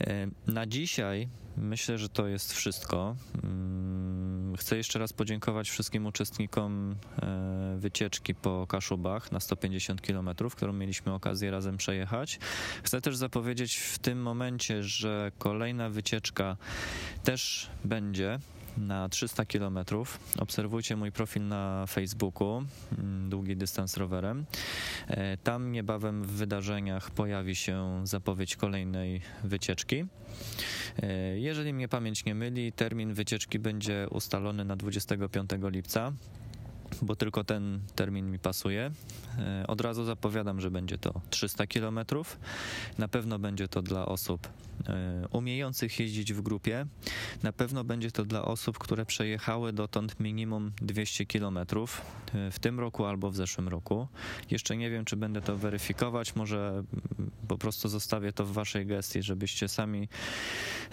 E, 0.00 0.26
na 0.46 0.66
dzisiaj 0.66 1.28
myślę, 1.56 1.98
że 1.98 2.08
to 2.08 2.26
jest 2.26 2.52
wszystko. 2.52 3.16
Chcę 4.56 4.76
jeszcze 4.76 4.98
raz 4.98 5.12
podziękować 5.12 5.70
wszystkim 5.70 6.06
uczestnikom 6.06 6.96
e, 7.22 7.76
wycieczki 7.78 8.34
po 8.34 8.66
Kaszubach 8.66 9.32
na 9.32 9.40
150 9.40 10.00
km, 10.00 10.30
którą 10.56 10.72
mieliśmy 10.72 11.12
okazję 11.12 11.50
razem 11.50 11.76
przejechać. 11.76 12.38
Chcę 12.82 13.00
też 13.00 13.16
zapowiedzieć 13.16 13.76
w 13.76 13.98
tym 13.98 14.22
momencie, 14.22 14.82
że 14.82 15.32
kolejna 15.38 15.90
wycieczka 15.90 16.56
też 17.24 17.70
będzie 17.84 18.38
na 18.76 19.08
300 19.08 19.44
km. 19.44 19.78
Obserwujcie 20.38 20.96
mój 20.96 21.12
profil 21.12 21.48
na 21.48 21.86
Facebooku, 21.86 22.64
mm, 22.98 23.30
długi 23.30 23.56
dystans 23.56 23.96
rowerem. 23.96 24.46
E, 25.08 25.36
tam 25.36 25.72
niebawem 25.72 26.22
w 26.22 26.30
wydarzeniach 26.30 27.10
pojawi 27.10 27.56
się 27.56 28.00
zapowiedź 28.04 28.56
kolejnej 28.56 29.20
wycieczki. 29.44 30.04
E, 31.02 31.38
jeżeli 31.38 31.74
mnie 31.74 31.88
pamięć 31.88 32.24
nie 32.24 32.34
myli, 32.34 32.72
termin 32.72 33.14
wycieczki 33.14 33.58
będzie 33.58 34.06
ustalony 34.10 34.64
na 34.64 34.76
25 34.76 35.50
lipca 35.62 36.12
bo 37.02 37.16
tylko 37.16 37.44
ten 37.44 37.80
termin 37.94 38.30
mi 38.30 38.38
pasuje. 38.38 38.90
E, 39.38 39.66
od 39.66 39.80
razu 39.80 40.04
zapowiadam, 40.04 40.60
że 40.60 40.70
będzie 40.70 40.98
to 40.98 41.20
300 41.30 41.66
km. 41.66 42.00
Na 42.98 43.08
pewno 43.08 43.38
będzie 43.38 43.68
to 43.68 43.82
dla 43.82 44.06
osób 44.06 44.48
umiejących 45.30 46.00
jeździć 46.00 46.32
w 46.32 46.40
grupie. 46.40 46.86
Na 47.42 47.52
pewno 47.52 47.84
będzie 47.84 48.10
to 48.10 48.24
dla 48.24 48.44
osób, 48.44 48.78
które 48.78 49.06
przejechały 49.06 49.72
dotąd 49.72 50.20
minimum 50.20 50.72
200 50.80 51.26
km 51.26 51.58
e, 51.58 52.50
w 52.50 52.58
tym 52.58 52.80
roku 52.80 53.04
albo 53.04 53.30
w 53.30 53.36
zeszłym 53.36 53.68
roku. 53.68 54.08
Jeszcze 54.50 54.76
nie 54.76 54.90
wiem, 54.90 55.04
czy 55.04 55.16
będę 55.16 55.40
to 55.42 55.56
weryfikować. 55.56 56.36
Może 56.36 56.68
mm, 56.68 57.30
po 57.48 57.58
prostu 57.58 57.88
zostawię 57.88 58.32
to 58.32 58.44
w 58.44 58.52
waszej 58.52 58.86
gestii, 58.86 59.22
żebyście 59.22 59.68
sami, 59.68 60.08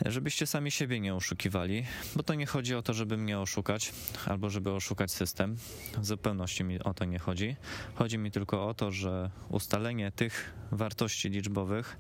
żebyście 0.06 0.48
sami 0.48 0.72
siebie 0.72 1.00
nie 1.00 1.16
oszukiwali, 1.16 1.86
bo 2.16 2.24
to 2.24 2.34
nie 2.34 2.46
chodzi 2.46 2.76
o 2.76 2.82
to, 2.82 2.94
żeby 2.94 3.18
mnie 3.18 3.40
oszukać 3.40 3.94
albo 4.26 4.50
żeby 4.50 4.72
oszukać 4.72 5.12
system. 5.12 5.56
W 5.98 6.06
zupełności 6.06 6.64
mi 6.64 6.80
o 6.80 6.94
to 6.94 7.06
nie 7.06 7.20
chodzi. 7.20 7.56
Chodzi 7.96 8.18
mi 8.18 8.32
tylko 8.32 8.68
o 8.68 8.74
to, 8.74 8.92
że 8.92 9.30
ustalenie 9.50 10.12
tych 10.12 10.54
wartości 10.72 11.30
liczbowych 11.30 11.98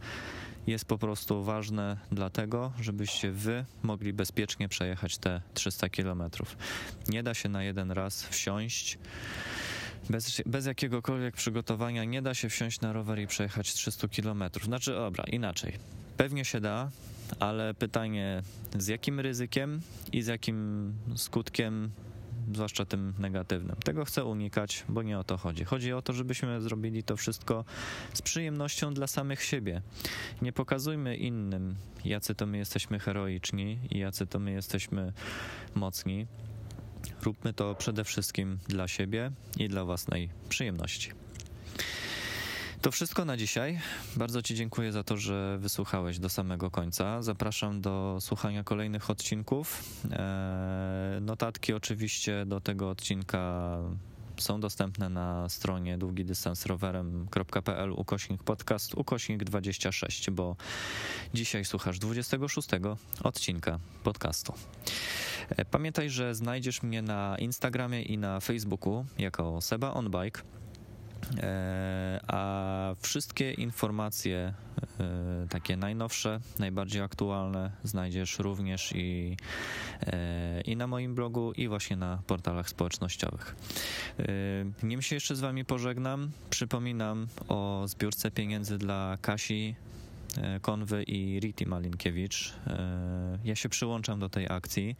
jest 0.67 0.85
po 0.85 0.97
prostu 0.97 1.43
ważne 1.43 1.97
dlatego, 2.11 2.71
żebyście 2.81 3.31
wy 3.31 3.65
mogli 3.83 4.13
bezpiecznie 4.13 4.69
przejechać 4.69 5.17
te 5.17 5.41
300 5.53 5.89
kilometrów. 5.89 6.57
Nie 7.09 7.23
da 7.23 7.33
się 7.33 7.49
na 7.49 7.63
jeden 7.63 7.91
raz 7.91 8.23
wsiąść. 8.23 8.97
Bez, 10.09 10.41
bez 10.45 10.65
jakiegokolwiek 10.65 11.35
przygotowania 11.35 12.03
nie 12.03 12.21
da 12.21 12.33
się 12.33 12.49
wsiąść 12.49 12.81
na 12.81 12.93
rower 12.93 13.19
i 13.19 13.27
przejechać 13.27 13.73
300 13.73 14.07
kilometrów. 14.07 14.65
Znaczy, 14.65 14.91
dobra, 14.91 15.23
inaczej. 15.23 15.73
Pewnie 16.17 16.45
się 16.45 16.61
da, 16.61 16.91
ale 17.39 17.73
pytanie 17.73 18.41
z 18.79 18.87
jakim 18.87 19.19
ryzykiem 19.19 19.81
i 20.11 20.21
z 20.21 20.27
jakim 20.27 20.93
skutkiem 21.15 21.91
zwłaszcza 22.53 22.85
tym 22.85 23.13
negatywnym. 23.19 23.75
Tego 23.75 24.05
chcę 24.05 24.25
unikać, 24.25 24.83
bo 24.89 25.03
nie 25.03 25.19
o 25.19 25.23
to 25.23 25.37
chodzi. 25.37 25.63
Chodzi 25.63 25.93
o 25.93 26.01
to, 26.01 26.13
żebyśmy 26.13 26.61
zrobili 26.61 27.03
to 27.03 27.17
wszystko 27.17 27.65
z 28.13 28.21
przyjemnością 28.21 28.93
dla 28.93 29.07
samych 29.07 29.43
siebie. 29.43 29.81
Nie 30.41 30.53
pokazujmy 30.53 31.15
innym, 31.15 31.75
jacy 32.05 32.35
to 32.35 32.45
my 32.45 32.57
jesteśmy 32.57 32.99
heroiczni 32.99 33.79
i 33.89 33.99
jacy 33.99 34.27
to 34.27 34.39
my 34.39 34.51
jesteśmy 34.51 35.13
mocni. 35.75 36.27
Róbmy 37.21 37.53
to 37.53 37.75
przede 37.75 38.03
wszystkim 38.03 38.59
dla 38.67 38.87
siebie 38.87 39.31
i 39.57 39.69
dla 39.69 39.85
własnej 39.85 40.29
przyjemności. 40.49 41.11
To 42.83 42.91
wszystko 42.91 43.25
na 43.25 43.37
dzisiaj. 43.37 43.79
Bardzo 44.15 44.41
Ci 44.41 44.55
dziękuję 44.55 44.91
za 44.91 45.03
to, 45.03 45.17
że 45.17 45.57
wysłuchałeś 45.57 46.19
do 46.19 46.29
samego 46.29 46.71
końca. 46.71 47.21
Zapraszam 47.21 47.81
do 47.81 48.17
słuchania 48.21 48.63
kolejnych 48.63 49.09
odcinków. 49.09 49.83
E, 50.11 51.17
notatki 51.21 51.73
oczywiście 51.73 52.45
do 52.45 52.61
tego 52.61 52.89
odcinka 52.89 53.77
są 54.37 54.59
dostępne 54.59 55.09
na 55.09 55.49
stronie 55.49 55.97
długidystansrowerem.pl 55.97 57.91
ukośnik 57.91 58.43
podcast 58.43 58.95
ukośnik 58.95 59.43
26, 59.43 60.31
bo 60.31 60.55
dzisiaj 61.33 61.65
słuchasz 61.65 61.99
26 61.99 62.69
odcinka 63.23 63.79
podcastu. 64.03 64.53
E, 65.49 65.65
pamiętaj, 65.65 66.09
że 66.09 66.35
znajdziesz 66.35 66.83
mnie 66.83 67.01
na 67.01 67.35
Instagramie 67.39 68.01
i 68.01 68.17
na 68.17 68.39
Facebooku 68.39 69.05
jako 69.17 69.61
Seba 69.61 69.93
On 69.93 70.09
Bike. 70.09 70.41
E, 71.37 72.19
a 72.27 72.95
wszystkie 73.01 73.51
informacje, 73.51 74.53
e, 74.99 75.47
takie 75.49 75.77
najnowsze, 75.77 76.39
najbardziej 76.59 77.01
aktualne, 77.01 77.71
znajdziesz 77.83 78.39
również 78.39 78.91
i, 78.95 79.37
e, 80.07 80.61
i 80.61 80.75
na 80.75 80.87
moim 80.87 81.15
blogu, 81.15 81.51
i 81.51 81.67
właśnie 81.67 81.95
na 81.95 82.19
portalach 82.27 82.69
społecznościowych. 82.69 83.55
Nim 84.83 85.01
się 85.01 85.15
jeszcze 85.15 85.35
z 85.35 85.39
Wami 85.39 85.65
pożegnam, 85.65 86.31
przypominam 86.49 87.27
o 87.47 87.83
zbiórce 87.87 88.31
pieniędzy 88.31 88.77
dla 88.77 89.17
Kasi 89.21 89.75
Konwy 90.61 91.03
i 91.03 91.39
Riti 91.39 91.65
Malinkiewicz. 91.65 92.53
E, 92.67 93.39
ja 93.43 93.55
się 93.55 93.69
przyłączam 93.69 94.19
do 94.19 94.29
tej 94.29 94.47
akcji. 94.49 94.95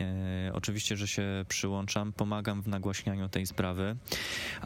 E, 0.00 0.50
oczywiście, 0.54 0.96
że 0.96 1.08
się 1.08 1.44
przyłączam, 1.48 2.12
pomagam 2.12 2.62
w 2.62 2.68
nagłaśnianiu 2.68 3.28
tej 3.28 3.46
sprawy. 3.46 3.96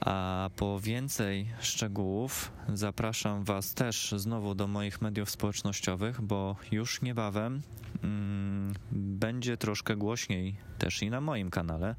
A 0.01 0.51
po 0.57 0.81
więcej 0.81 1.47
szczegółów 1.61 2.53
zapraszam 2.75 3.45
Was 3.45 3.75
też 3.75 4.15
znowu 4.17 4.55
do 4.55 4.67
moich 4.67 5.03
mediów 5.03 5.31
społecznościowych, 5.31 6.21
bo 6.21 6.57
już 6.73 7.03
niebawem 7.03 7.63
mm, 8.03 8.75
będzie 8.93 9.57
troszkę 9.57 9.97
głośniej 9.97 10.57
też 10.79 11.03
i 11.03 11.11
na 11.11 11.21
moim 11.21 11.51
kanale 11.51 11.95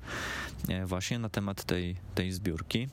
właśnie 0.85 1.19
na 1.19 1.29
temat 1.29 1.63
tej, 1.63 1.95
tej 2.15 2.31
zbiórki 2.31 2.87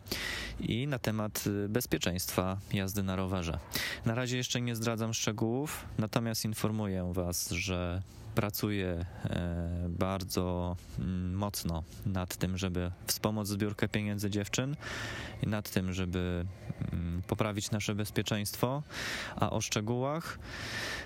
i 0.61 0.87
na 0.87 0.98
temat 0.98 1.44
bezpieczeństwa 1.68 2.59
jazdy 2.72 3.03
na 3.03 3.16
rowerze. 3.16 3.59
Na 4.07 4.14
razie 4.14 4.37
jeszcze 4.37 4.61
nie 4.61 4.77
zdradzam 4.78 5.14
szczegółów, 5.14 5.84
natomiast 5.98 6.44
informuję 6.44 7.10
Was, 7.12 7.50
że 7.50 8.02
pracuję 8.34 9.06
e, 9.24 9.86
bardzo 9.88 10.76
mm, 10.98 11.34
mocno 11.34 11.84
nad 12.06 12.36
tym, 12.36 12.58
żeby 12.58 12.90
wspomóc 13.06 13.48
zbiórkę 13.48 13.88
pieniędzy 13.88 14.30
dziewczyn 14.30 14.76
i 15.42 15.46
nad 15.46 15.70
tym, 15.70 15.92
żeby 15.92 16.46
mm, 16.92 17.22
poprawić 17.22 17.70
nasze 17.70 17.94
bezpieczeństwo, 17.94 18.82
a 19.36 19.50
o 19.50 19.60
szczegółach 19.60 20.38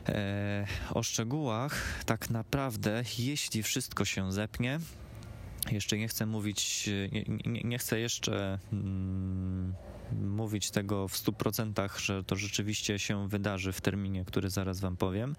e, 0.09 0.67
o 0.91 1.03
szczegółach 1.03 2.05
tak 2.05 2.31
naprawdę, 2.31 3.03
jeśli 3.19 3.63
wszystko 3.63 4.05
się 4.05 4.33
zepnie, 4.33 4.81
jeszcze 5.71 5.99
nie 5.99 6.09
chcę 6.09 6.27
mówić, 6.27 6.91
nie, 7.13 7.25
nie, 7.47 7.63
nie 7.63 7.79
chcę 7.79 8.01
jeszcze 8.01 8.59
mm, 8.73 9.75
mówić 10.21 10.71
tego 10.71 11.09
w 11.09 11.15
100%, 11.15 11.99
że 11.99 12.25
to 12.25 12.37
rzeczywiście 12.37 12.99
się 12.99 13.29
wydarzy 13.29 13.73
w 13.73 13.81
terminie, 13.81 14.25
który 14.25 14.51
zaraz 14.51 14.81
Wam 14.81 14.97
powiem, 14.97 15.37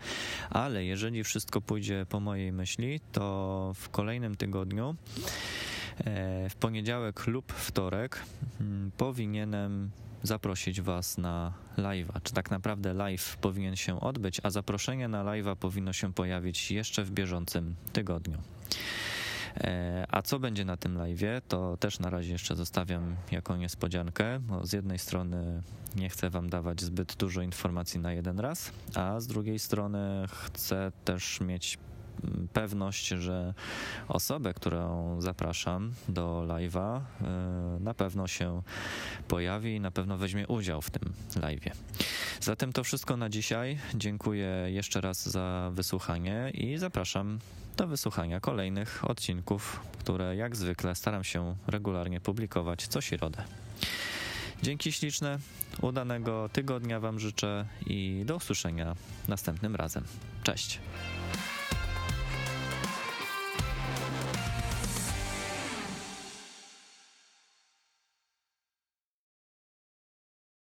ale 0.50 0.86
jeżeli 0.86 1.24
wszystko 1.24 1.62
pójdzie 1.62 2.06
po 2.10 2.20
mojej 2.20 2.52
myśli, 2.52 3.00
to 3.12 3.72
w 3.76 3.90
kolejnym 3.90 4.36
tygodniu, 4.36 4.96
e, 5.98 6.50
w 6.50 6.56
poniedziałek 6.56 7.28
lub 7.28 7.54
wtorek, 7.54 8.20
mm, 8.62 8.92
powinienem 8.98 9.92
zaprosić 10.24 10.82
Was 10.82 11.18
na 11.18 11.54
live'a. 11.78 12.22
Czy 12.24 12.34
tak 12.34 12.52
naprawdę 12.52 12.94
live 12.94 13.38
powinien 13.38 13.76
się 13.76 14.00
odbyć, 14.00 14.42
a 14.44 14.50
zaproszenie 14.50 15.08
na 15.08 15.24
live'a 15.24 15.56
powinno 15.56 15.94
się 15.94 16.14
pojawić 16.14 16.72
jeszcze 16.72 17.04
w 17.04 17.12
bieżącym 17.12 17.76
tygodniu. 17.94 18.38
E, 19.58 20.06
a 20.10 20.22
co 20.22 20.40
będzie 20.40 20.66
na 20.66 20.78
tym 20.78 20.98
live, 20.98 21.42
to 21.48 21.78
też 21.78 22.00
na 22.00 22.10
razie 22.10 22.32
jeszcze 22.32 22.56
zostawiam 22.56 23.16
jako 23.32 23.58
niespodziankę, 23.58 24.40
bo 24.40 24.66
z 24.66 24.74
jednej 24.74 25.00
strony 25.00 25.62
nie 25.96 26.10
chcę 26.10 26.30
wam 26.30 26.50
dawać 26.50 26.82
zbyt 26.82 27.16
dużo 27.16 27.42
informacji 27.42 28.00
na 28.00 28.14
jeden 28.14 28.40
raz, 28.40 28.72
a 28.96 29.20
z 29.20 29.28
drugiej 29.28 29.60
strony 29.60 30.26
chcę 30.28 30.92
też 31.06 31.42
mieć 31.42 31.78
mm, 32.24 32.48
pewność, 32.54 33.08
że 33.08 33.54
osobę, 34.08 34.54
którą 34.54 35.16
zapraszam 35.22 35.94
do 36.10 36.46
live'a, 36.48 37.02
e, 37.22 37.80
na 37.80 37.94
pewno 37.94 38.28
się 38.28 38.62
pojawi 39.28 39.76
i 39.76 39.80
na 39.80 39.92
pewno 39.92 40.18
weźmie 40.18 40.48
udział 40.48 40.82
w 40.82 40.90
tym 40.90 41.14
live'ie. 41.36 41.72
Zatem 42.42 42.74
to 42.74 42.84
wszystko 42.84 43.18
na 43.18 43.30
dzisiaj. 43.30 43.78
Dziękuję 43.96 44.48
jeszcze 44.68 45.02
raz 45.02 45.30
za 45.30 45.72
wysłuchanie 45.74 46.52
i 46.54 46.78
zapraszam 46.78 47.40
do 47.78 47.88
wysłuchania 47.88 48.40
kolejnych 48.40 49.10
odcinków, 49.10 49.80
które 50.00 50.36
jak 50.36 50.56
zwykle 50.56 50.96
staram 50.96 51.24
się 51.24 51.56
regularnie 51.68 52.20
publikować 52.20 52.88
co 52.88 53.02
środę. 53.02 53.44
Dzięki 54.64 54.92
śliczne, 54.92 55.40
udanego 55.82 56.50
tygodnia 56.54 57.00
Wam 57.00 57.20
życzę 57.20 57.66
i 57.86 58.24
do 58.26 58.36
usłyszenia 58.36 58.96
następnym 59.28 59.76
razem. 59.76 60.04
Cześć. 60.44 60.80